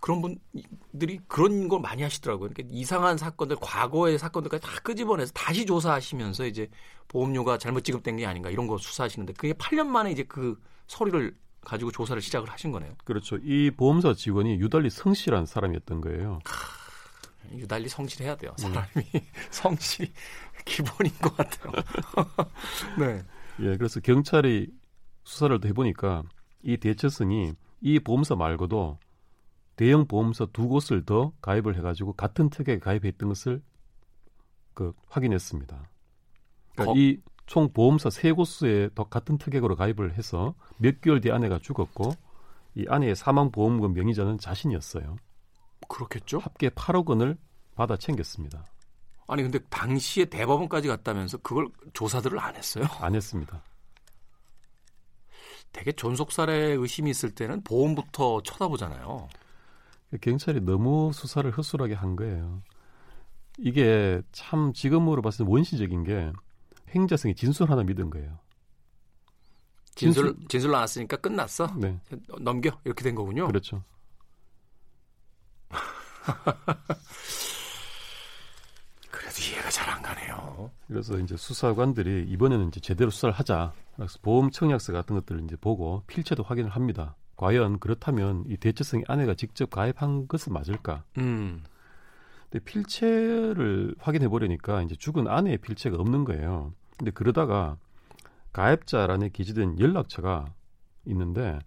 [0.00, 2.46] 그런 분들이 그런 걸 많이 하시더라고요.
[2.46, 6.68] 이렇게 이상한 사건들, 과거의 사건들까지 다 끄집어내서 다시 조사하시면서 이제
[7.08, 11.90] 보험료가 잘못 지급된 게 아닌가 이런 거 수사하시는데 그게 8년 만에 이제 그 서류를 가지고
[11.90, 12.94] 조사를 시작을 하신 거네요.
[13.04, 13.36] 그렇죠.
[13.42, 16.40] 이 보험사 직원이 유달리 성실한 사람이었던 거예요.
[17.52, 18.52] 유달리 성실해야 돼요.
[18.56, 18.86] 사람이
[19.50, 20.12] 성실이
[20.64, 21.72] 기본인 것 같아요.
[22.98, 23.22] 네.
[23.60, 24.68] 예, 그래서 경찰이
[25.24, 26.22] 수사를 더 해보니까
[26.62, 28.98] 이 대처성이 이 보험사 말고도
[29.82, 33.60] 대형 보험사 두 곳을 더 가입을 해가지고 같은 특약에 가입했던 것을
[34.74, 35.90] 그 확인했습니다.
[36.76, 36.94] 그러니까 어?
[36.94, 42.12] 이총 보험사 세 곳에 더 같은 특약으로 가입을 해서 몇 개월 뒤 아내가 죽었고
[42.76, 45.16] 이 아내의 사망 보험금 명의자는 자신이었어요.
[45.88, 46.38] 그렇겠죠?
[46.38, 47.36] 합계 8억 원을
[47.74, 48.64] 받아 챙겼습니다.
[49.26, 52.84] 아니 근데 당시에 대법원까지 갔다면서 그걸 조사들을 안 했어요?
[53.02, 53.64] 안 했습니다.
[55.72, 59.28] 되게 존속살해 의심이 있을 때는 보험부터 쳐다보잖아요.
[60.20, 62.62] 경찰이 너무 수사를 허술하게 한 거예요.
[63.58, 66.32] 이게 참 지금으로 봤을 때 원시적인 게
[66.90, 68.38] 행자성이 진술 하나 믿은 거예요.
[69.94, 71.74] 진술 진술 나왔으니까 끝났어.
[71.76, 71.98] 네,
[72.40, 73.46] 넘겨 이렇게 된 거군요.
[73.46, 73.82] 그렇죠.
[79.10, 80.70] 그래도 이해가 잘 안 가네요.
[80.88, 83.72] 그래서 이제 수사관들이 이번에는 이제 제대로 수사를 하자.
[83.96, 87.14] 그래서 보험 청약서 같은 것들을 이제 보고 필체도 확인을 합니다.
[87.42, 91.02] 과연 그렇다면 이 대처성의 아내가 직접 가입한 것은 맞을까?
[91.18, 91.64] 음.
[92.48, 96.72] 근데 필체를 확인해 보려니까 이제 죽은 아내의 필체가 없는 거예요.
[96.96, 97.78] 근데 그러다가
[98.52, 100.54] 가입자란에 기재된 연락처가
[101.06, 101.58] 있는데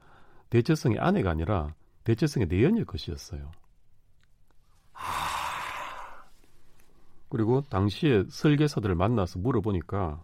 [0.50, 1.74] 대체성의 아내가 아니라
[2.06, 3.52] 대체성의 내연녀 것이었어요.
[7.28, 10.24] 그리고 당시에 설계사들을 만나서 물어보니까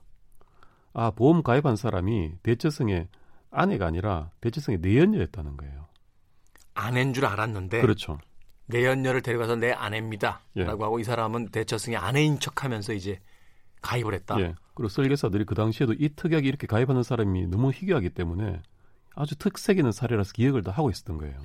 [0.93, 3.09] 아 보험 가입한 사람이 대체성의
[3.51, 5.87] 아내가 아니라 대체성의 내연녀였다는 거예요.
[6.73, 8.17] 아내인 줄 알았는데 그렇죠.
[8.65, 10.63] 내 연녀를 데려가서 내 아내입니다라고 예.
[10.63, 13.19] 하고 이 사람은 대처승의 아내인 척 하면서 이제
[13.81, 14.39] 가입을 했다.
[14.39, 14.55] 예.
[14.73, 18.61] 그리고 설계사들이 그 당시에도 이 특약에 이렇게 가입하는 사람이 너무 희귀하기 때문에
[19.13, 21.37] 아주 특색 있는 사례라서 기억을 다 하고 있었던 거예요.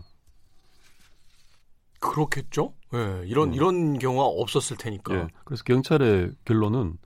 [1.99, 2.75] 그렇겠죠?
[2.95, 3.55] 예, 이런 음.
[3.55, 5.15] 이런 경우가 없었을 테니까.
[5.15, 5.29] 예.
[5.45, 6.99] 그래서 경찰의 결론은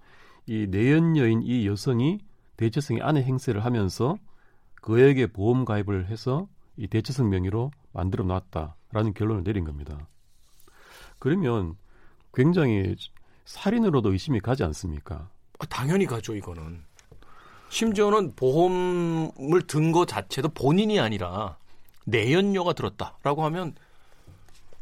[0.46, 2.18] 이 내연녀인 이 여성이
[2.56, 4.18] 대체성의 아내 행세를 하면서
[4.80, 10.06] 그에게 보험 가입을 해서 이 대체성 명의로 만들어 놨다라는 결론을 내린 겁니다.
[11.18, 11.76] 그러면
[12.32, 12.96] 굉장히
[13.44, 15.28] 살인으로도 의심이 가지 않습니까?
[15.58, 16.82] 아, 당연히 가죠 이거는.
[17.68, 21.56] 심지어는 보험을 든 거 자체도 본인이 아니라
[22.04, 23.74] 내연녀가 들었다라고 하면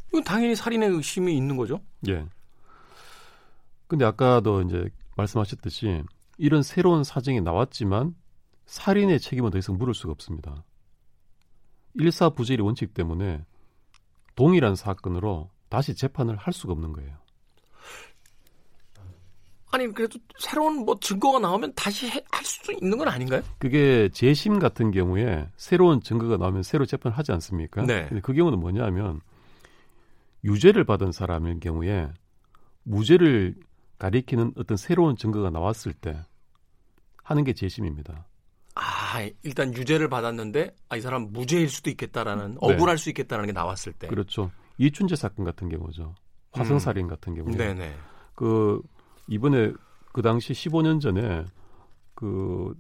[0.08, 1.80] 이건 당연히 살인의 의심이 있는 거죠.
[2.08, 2.24] 예.
[3.88, 6.02] 근데 아까도 이제 말씀하셨듯이
[6.38, 8.14] 이런 새로운 사정이 나왔지만
[8.72, 10.62] 살인의 책임은 더 이상 물을 수가 없습니다.
[11.94, 13.44] 일사부재의 원칙 때문에
[14.36, 17.16] 동일한 사건으로 다시 재판을 할 수가 없는 거예요.
[19.70, 23.42] 아니 그래도 새로운 뭐 증거가 나오면 다시 해- 할 수도 있는 건 아닌가요?
[23.58, 27.82] 그게 재심 같은 경우에 새로운 증거가 나오면 새로 재판을 하지 않습니까?
[27.84, 28.06] 네.
[28.08, 29.20] 근데 그 경우는 뭐냐면
[30.44, 32.10] 유죄를 받은 사람의 경우에
[32.84, 33.56] 무죄를
[33.98, 36.22] 가리키는 어떤 새로운 증거가 나왔을 때
[37.24, 38.26] 하는 게 재심입니다.
[39.10, 42.56] 아 일단 유죄를 받았는데 아, 이 사람 무죄일 수도 있겠다라는 네.
[42.60, 44.06] 억울할 수 있겠다라는 게 나왔을 때.
[44.06, 44.50] 그렇죠.
[44.76, 46.14] 이춘재 사건 같은 경우죠.
[46.52, 47.56] 화성살인 같은 경우에 음.
[47.56, 47.94] 네네.
[48.34, 48.82] 그
[49.26, 49.72] 이번에
[50.12, 51.46] 그 당시 15년 전에
[52.14, 52.74] 그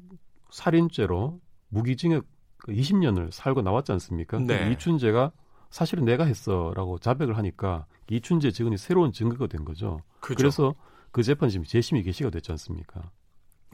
[0.50, 2.26] 살인죄로 무기징역
[2.66, 4.38] 20년을 살고 나왔지 않습니까?
[4.38, 4.70] 네.
[4.72, 5.32] 이춘재가
[5.70, 10.02] 사실은 내가 했어라고 자백을 하니까 이춘재 증언이 새로운 증거가 된 거죠.
[10.20, 10.36] 그죠.
[10.36, 10.74] 그래서
[11.10, 13.10] 그 재판 지금 재심이 개시가 됐지 않습니까?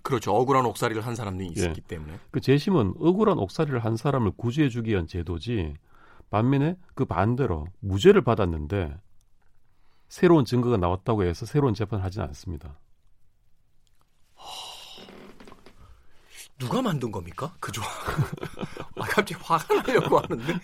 [0.05, 0.33] 그렇죠.
[0.33, 1.89] 억울한 옥살이를 한 사람이 있었기 예.
[1.89, 2.19] 때문에.
[2.31, 5.75] 그 재심은 억울한 옥살이를 한 사람을 구제해주기 위한 제도지
[6.31, 8.97] 반면에 그 반대로 무죄를 받았는데
[10.09, 12.79] 새로운 증거가 나왔다고 해서 새로운 재판을 하지는 않습니다.
[16.59, 17.55] 누가 만든 겁니까?
[17.59, 17.91] 그 조항.
[18.97, 20.55] 아, 갑자기 화가 나려고 하는데.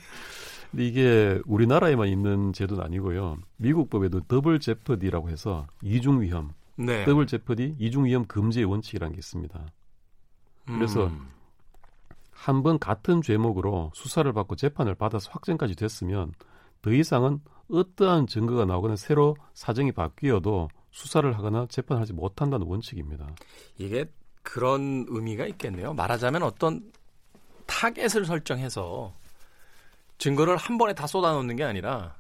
[0.70, 3.38] 근데 이게 우리나라에만 있는 제도는 아니고요.
[3.56, 7.04] 미국 법에도 double jeopardy라고 해서 이중 위험, 네.
[7.04, 9.66] double jeopardy 이중 위험 금지의 원칙이라는 게 있습니다.
[10.66, 11.28] 그래서 음.
[12.32, 16.32] 한번 같은 죄목으로 수사를 받고 재판을 받아서 확정까지 됐으면
[16.80, 23.28] 더 이상은 어떠한 증거가 나오거나 새로 사정이 바뀌어도 수사를 하거나 재판을 하지 못한다는 원칙입니다.
[23.76, 24.10] 이게
[24.42, 25.92] 그런 의미가 있겠네요.
[25.92, 26.90] 말하자면 어떤
[27.66, 29.14] 타겟을 설정해서
[30.18, 32.16] 증거를 한 번에 다 쏟아놓는 게 아니라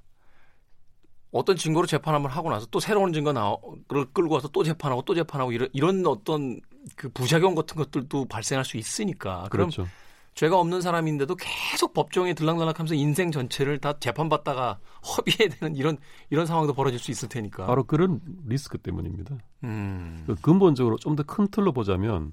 [1.32, 5.52] 어떤 증거로 재판을 하고 나서 또 새로운 증거 나를 끌고 와서 또 재판하고 또 재판하고
[5.52, 6.60] 이런, 이런 어떤
[6.96, 9.86] 그 부작용 같은 것들도 발생할 수 있으니까 그럼 그렇죠.
[10.34, 14.78] 죄가 없는 사람인데도 계속 법정에 들락날락하면서 인생 전체를 다 재판받다가
[15.16, 15.98] 허비해야 되는 이런
[16.30, 17.66] 이런 상황도 벌어질 수 있을 테니까.
[17.66, 19.36] 바로 그런 리스크 때문입니다.
[19.64, 20.22] 음.
[20.26, 22.32] 그 근본적으로 좀 더 큰 틀로 보자면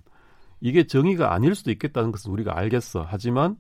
[0.62, 3.06] 이게 정의가 아닐 수도 있겠다는 것은 우리가 알겠어.
[3.10, 3.58] 하지만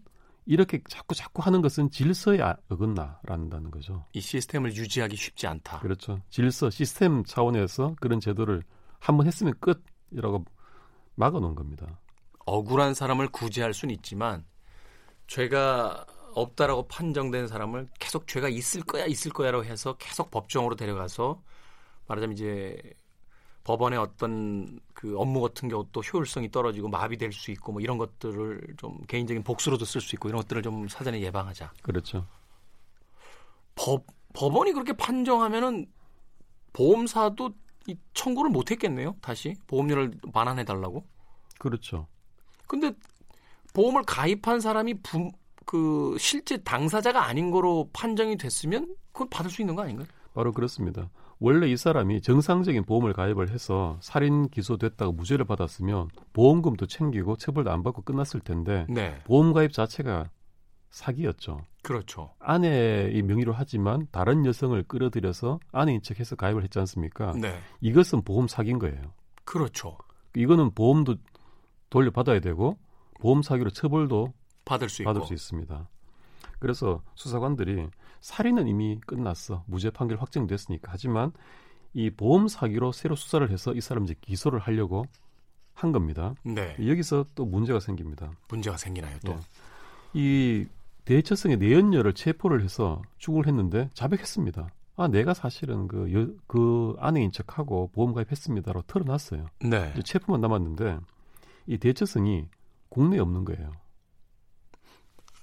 [0.47, 4.05] 이렇게 자꾸 자꾸 하는 것은 질서에 아- 어긋나라는 거죠.
[4.13, 5.79] 이 시스템을 유지하기 쉽지 않다.
[5.79, 6.21] 그렇죠.
[6.29, 8.63] 질서, 시스템 차원에서 그런 제도를
[8.99, 10.45] 한번 했으면 끝이라고
[11.15, 11.99] 막아 놓은 겁니다.
[12.45, 14.45] 억울한 사람을 구제할 수는 있지만
[15.27, 21.41] 죄가 없다라고 판정된 사람을 계속 죄가 있을 거야 있을 거야라고 해서 계속 법정으로 데려가서
[22.07, 22.77] 말하자면 이제
[23.67, 28.97] 법원의 어떤 그 업무 같은 경우도 효율성이 떨어지고 마비될 수 있고 뭐 이런 것들을 좀
[29.09, 31.73] 개인적인 복수로도 쓸 수 있고 이런 것들을 좀 사전에 예방하자.
[31.81, 32.25] 그렇죠.
[33.75, 35.85] 법 법원이 그렇게 판정하면은
[36.71, 37.51] 보험사도
[37.87, 39.17] 이 청구를 못 했겠네요.
[39.19, 41.03] 다시 보험료를 반환해 달라고.
[41.59, 42.07] 그렇죠.
[42.67, 42.93] 근데
[43.73, 45.29] 보험을 가입한 사람이 부,
[45.65, 50.07] 그 실제 당사자가 아닌 거로 판정이 됐으면 그걸 받을 수 있는 거 아닌가요?
[50.33, 51.09] 바로 그렇습니다.
[51.39, 57.83] 원래 이 사람이 정상적인 보험을 가입을 해서 살인 기소됐다고 무죄를 받았으면 보험금도 챙기고 처벌도 안
[57.83, 60.29] 받고 끝났을 텐데 네, 보험 가입 자체가
[60.89, 61.61] 사기였죠.
[61.83, 62.33] 그렇죠.
[62.39, 67.33] 아내의 명의로 하지만 다른 여성을 끌어들여서 아내인 척해서 가입을 했지 않습니까?
[67.33, 69.13] 네, 이것은 보험 사기인 거예요.
[69.45, 69.97] 그렇죠.
[70.35, 71.15] 이거는 보험도
[71.89, 72.77] 돌려받아야 되고
[73.19, 74.33] 보험 사기로 처벌도
[74.65, 75.13] 받을 수 있고.
[75.13, 75.87] 받을 수 있습니다.
[76.59, 77.87] 그래서 수사관들이
[78.21, 79.63] 살인은 이미 끝났어.
[79.67, 80.91] 무죄 판결 확정됐으니까.
[80.91, 81.31] 하지만
[81.93, 85.05] 이 보험 사기로 새로 수사를 해서 이 사람 이제 기소를 하려고
[85.73, 86.33] 한 겁니다.
[86.43, 88.31] 네, 여기서 또 문제가 생깁니다.
[88.49, 89.33] 문제가 생기나요 또?
[89.33, 89.37] 예.
[90.13, 90.65] 이
[91.05, 94.67] 대처성의 내연녀를 체포를 해서 추궁을 했는데 자백했습니다.
[94.97, 99.45] 아, 내가 사실은 그, 여, 그 아내인 척하고 보험 가입했습니다로 털어놨어요.
[99.61, 99.93] 네.
[100.03, 100.97] 체포만 남았는데
[101.67, 102.47] 이 대처성이
[102.89, 103.71] 국내에 없는 거예요.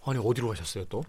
[0.07, 1.03] 아니 어디로 가셨어요 또?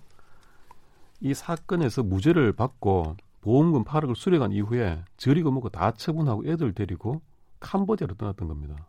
[1.21, 7.21] 이 사건에서 무죄를 받고 보험금 8억을 수령한 이후에 저리고 뭐고 다 처분하고 애들 데리고
[7.59, 8.87] 캄보디아로 떠났던 겁니다.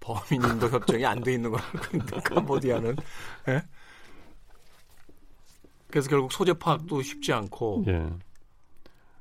[0.00, 2.96] 범인인도 협정이 안 돼 있는 걸 알고 있는데 캄보디아는.
[3.48, 3.62] 예?
[5.88, 7.84] 그래서 결국 소재 파악도 쉽지 않고.
[7.86, 8.10] 예.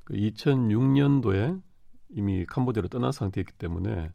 [0.03, 1.61] 그 2006년도에
[2.09, 4.09] 이미 캄보디아로 떠난 상태였기 때문에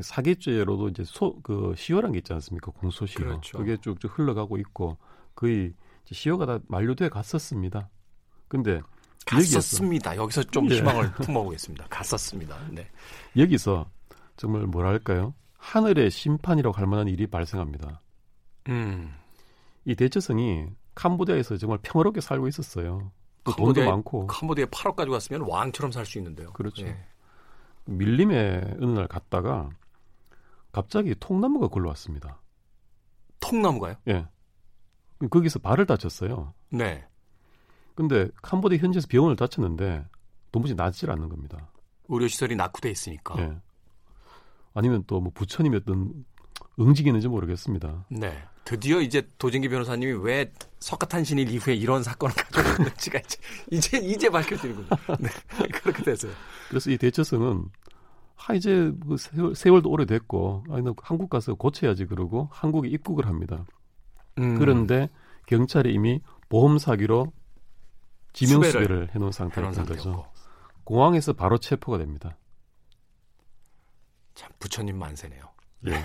[0.00, 2.70] 사기죄로도 이제 소, 그 시효란 게 있지 않습니까?
[2.72, 3.24] 공소시효.
[3.24, 3.58] 그렇죠.
[3.58, 4.96] 그게 쭉쭉 흘러가고 있고
[5.34, 5.74] 거의
[6.10, 7.88] 시효가 다 만료돼 갔었습니다.
[8.48, 8.80] 근데
[9.26, 10.16] 갔었습니다.
[10.16, 10.76] 여기서 좀 예.
[10.76, 11.86] 희망을 품어보겠습니다.
[11.88, 12.58] 갔었습니다.
[12.70, 12.88] 네.
[13.36, 13.88] 여기서
[14.36, 15.34] 정말 뭐랄까요?
[15.58, 18.00] 하늘의 심판이라고 할 만한 일이 발생합니다.
[18.68, 19.14] 음.
[19.84, 23.12] 이 대처성이 캄보디아에서 정말 평화롭게 살고 있었어요.
[23.44, 26.52] 또 돈도 캄보디아에- 많고 캄보디아 8억 가지고 갔으면 왕처럼 살 수 있는데요.
[26.52, 26.86] 그렇죠.
[26.86, 26.96] 예.
[27.84, 29.68] 밀림에 어느 날 갔다가
[30.72, 32.40] 갑자기 통나무가 굴러왔습니다.
[33.40, 33.96] 통나무가요?
[34.08, 34.26] 예.
[35.30, 36.54] 거기서 발을 다쳤어요.
[36.70, 37.06] 네.
[37.94, 40.04] 근데 캄보디아 현지에서 병원을 다쳤는데
[40.50, 41.68] 도무지 낫질 않는 겁니다.
[42.08, 43.38] 의료시설이 낙후돼 있으니까.
[43.38, 43.56] 예.
[44.74, 46.24] 아니면 또 뭐 부처님이 어떤
[46.80, 48.06] 응징이 있는지 모르겠습니다.
[48.10, 48.42] 네.
[48.64, 50.50] 드디어 이제 도진기 변호사님이 왜
[50.80, 53.38] 석가탄신일 이후에 이런 사건을 가져왔는지가 이제,
[53.70, 54.86] 이제, 이제 밝혀지는군요.
[55.18, 55.28] 네.
[55.82, 56.32] 그렇게 됐어요.
[56.68, 57.66] 그래서 이 대처성은
[58.46, 63.64] 아 이제 그 세월, 세월도 오래됐고 아, 나 한국 가서 고쳐야지 그러고 한국에 입국을 합니다.
[64.38, 64.58] 음.
[64.58, 65.08] 그런데
[65.46, 67.32] 경찰이 이미 보험 사기로
[68.32, 70.26] 지명 수배를 수배를 해놓은 상태였던 거죠.
[70.84, 72.36] 공항에서 바로 체포가 됩니다.
[74.34, 75.42] 참, 부처님 만세네요.
[75.88, 75.92] 예.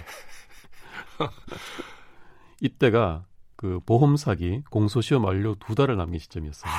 [2.61, 3.25] 이때가
[3.55, 6.71] 그 보험 사기 공소시효 만료 두 달을 남긴 시점이었어요.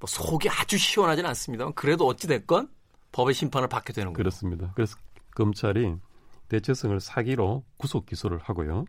[0.00, 2.68] 뭐 속이 아주 시원하진 않습니다만 그래도 어찌됐건
[3.12, 4.16] 법의 심판을 받게 되는 거예요.
[4.16, 4.72] 그렇습니다.
[4.74, 4.96] 그래서
[5.34, 5.94] 검찰이
[6.48, 8.84] 대체성을 사기로 구속 기소를 하고요.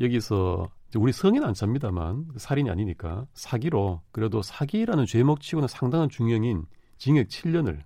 [0.00, 6.64] 여기서 우리 성인 안 찹니다만 살인이 아니니까 사기로 그래도 사기라는 죄목 치고는 상당한 중형인
[6.98, 7.82] 징역 7년을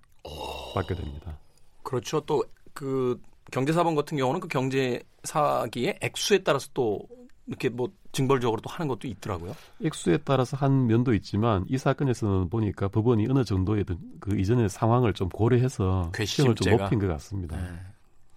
[0.73, 1.37] 받게 됩니다.
[1.83, 2.21] 그렇죠.
[2.21, 2.43] 또
[2.73, 3.19] 그
[3.51, 7.07] 경제사범 같은 경우는 그 경제 사기의 액수에 따라서 또
[7.45, 9.55] 이렇게 뭐 징벌적으로 또 하는 것도 있더라고요.
[9.83, 13.83] 액수에 따라서 한 면도 있지만 이 사건에서는 보니까 법원이 어느 정도의
[14.19, 16.77] 그 이전의 상황을 좀 고려해서 시형을 좀.
[16.77, 17.57] 높인 것 같습니다.
[17.57, 17.79] 네.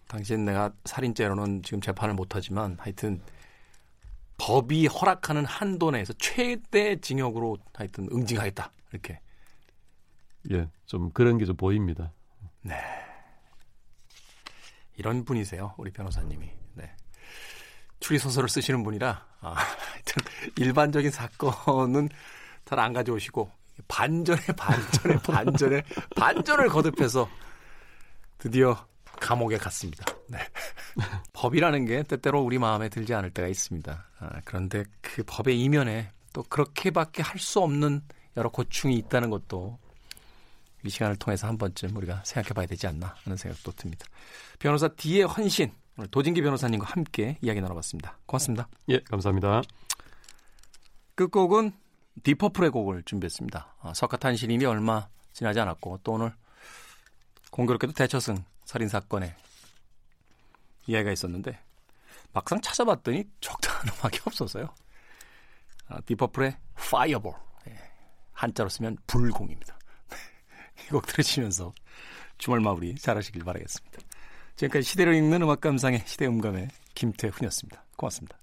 [0.09, 3.21] 당신 내가 살인죄로는 지금 재판을 못하지만 하여튼
[4.39, 9.21] 법이 허락하는 한도 내에서 최대 징역으로 하여튼 응징하겠다 이렇게.
[10.53, 12.13] 예, 좀 그런 게 좀 보입니다.
[14.97, 16.51] 이런 분이세요, 우리 변호사님이.
[18.07, 18.09] 네.
[18.09, 20.23] 추리 소설을 쓰시는 분이라 아, 하여튼
[20.57, 22.09] 일반적인 사건은
[22.65, 23.51] 잘 안 가져오시고
[23.89, 25.83] 반전에 반전에 반전에
[26.17, 27.29] 반전을 거듭해서
[28.39, 28.77] 드디어
[29.21, 30.05] 감옥에 갔습니다.
[30.29, 30.39] 네.
[31.33, 34.07] 법이라는 게 때때로 우리 마음에 들지 않을 때가 있습니다.
[34.19, 38.03] 아, 그런데 그 법의 이면에 또 그렇게밖에 할 수 없는
[38.37, 39.79] 여러 고충이 있다는 것도
[40.85, 44.07] 이 시간을 통해서 한 번쯤 우리가 생각해 봐야 되지 않나 하는 생각도 듭니다.
[44.59, 48.19] 변호사 D의 헌신, 오늘 도진기 변호사님과 함께 이야기 나눠봤습니다.
[48.27, 48.69] 고맙습니다.
[48.89, 49.63] 예, 감사합니다.
[51.15, 51.73] 끝곡은
[52.23, 53.77] 디퍼플의 곡을 준비했습니다.
[53.81, 56.35] 아, 석가탄신일이 얼마 지나지 않았고 또 오늘
[57.51, 59.35] 공교롭게도 대처승 살인 사건에
[60.87, 61.59] 이야기가 있었는데
[62.33, 64.75] 막상 찾아봤더니 적당한 음악이 없어서요.
[65.89, 67.39] 아, 디퍼플의 Fireball
[67.69, 67.79] 예,
[68.33, 69.79] 한자로 쓰면 불공입니다.
[70.87, 71.73] 이 곡 들으시면서
[72.39, 73.99] 주말 마무리 잘하시길 바라겠습니다.
[74.57, 77.85] 지금까지 시대를 읽는 음악 감상의 시대 음감의 김태훈이었습니다.
[77.97, 78.39] 고맙습니다.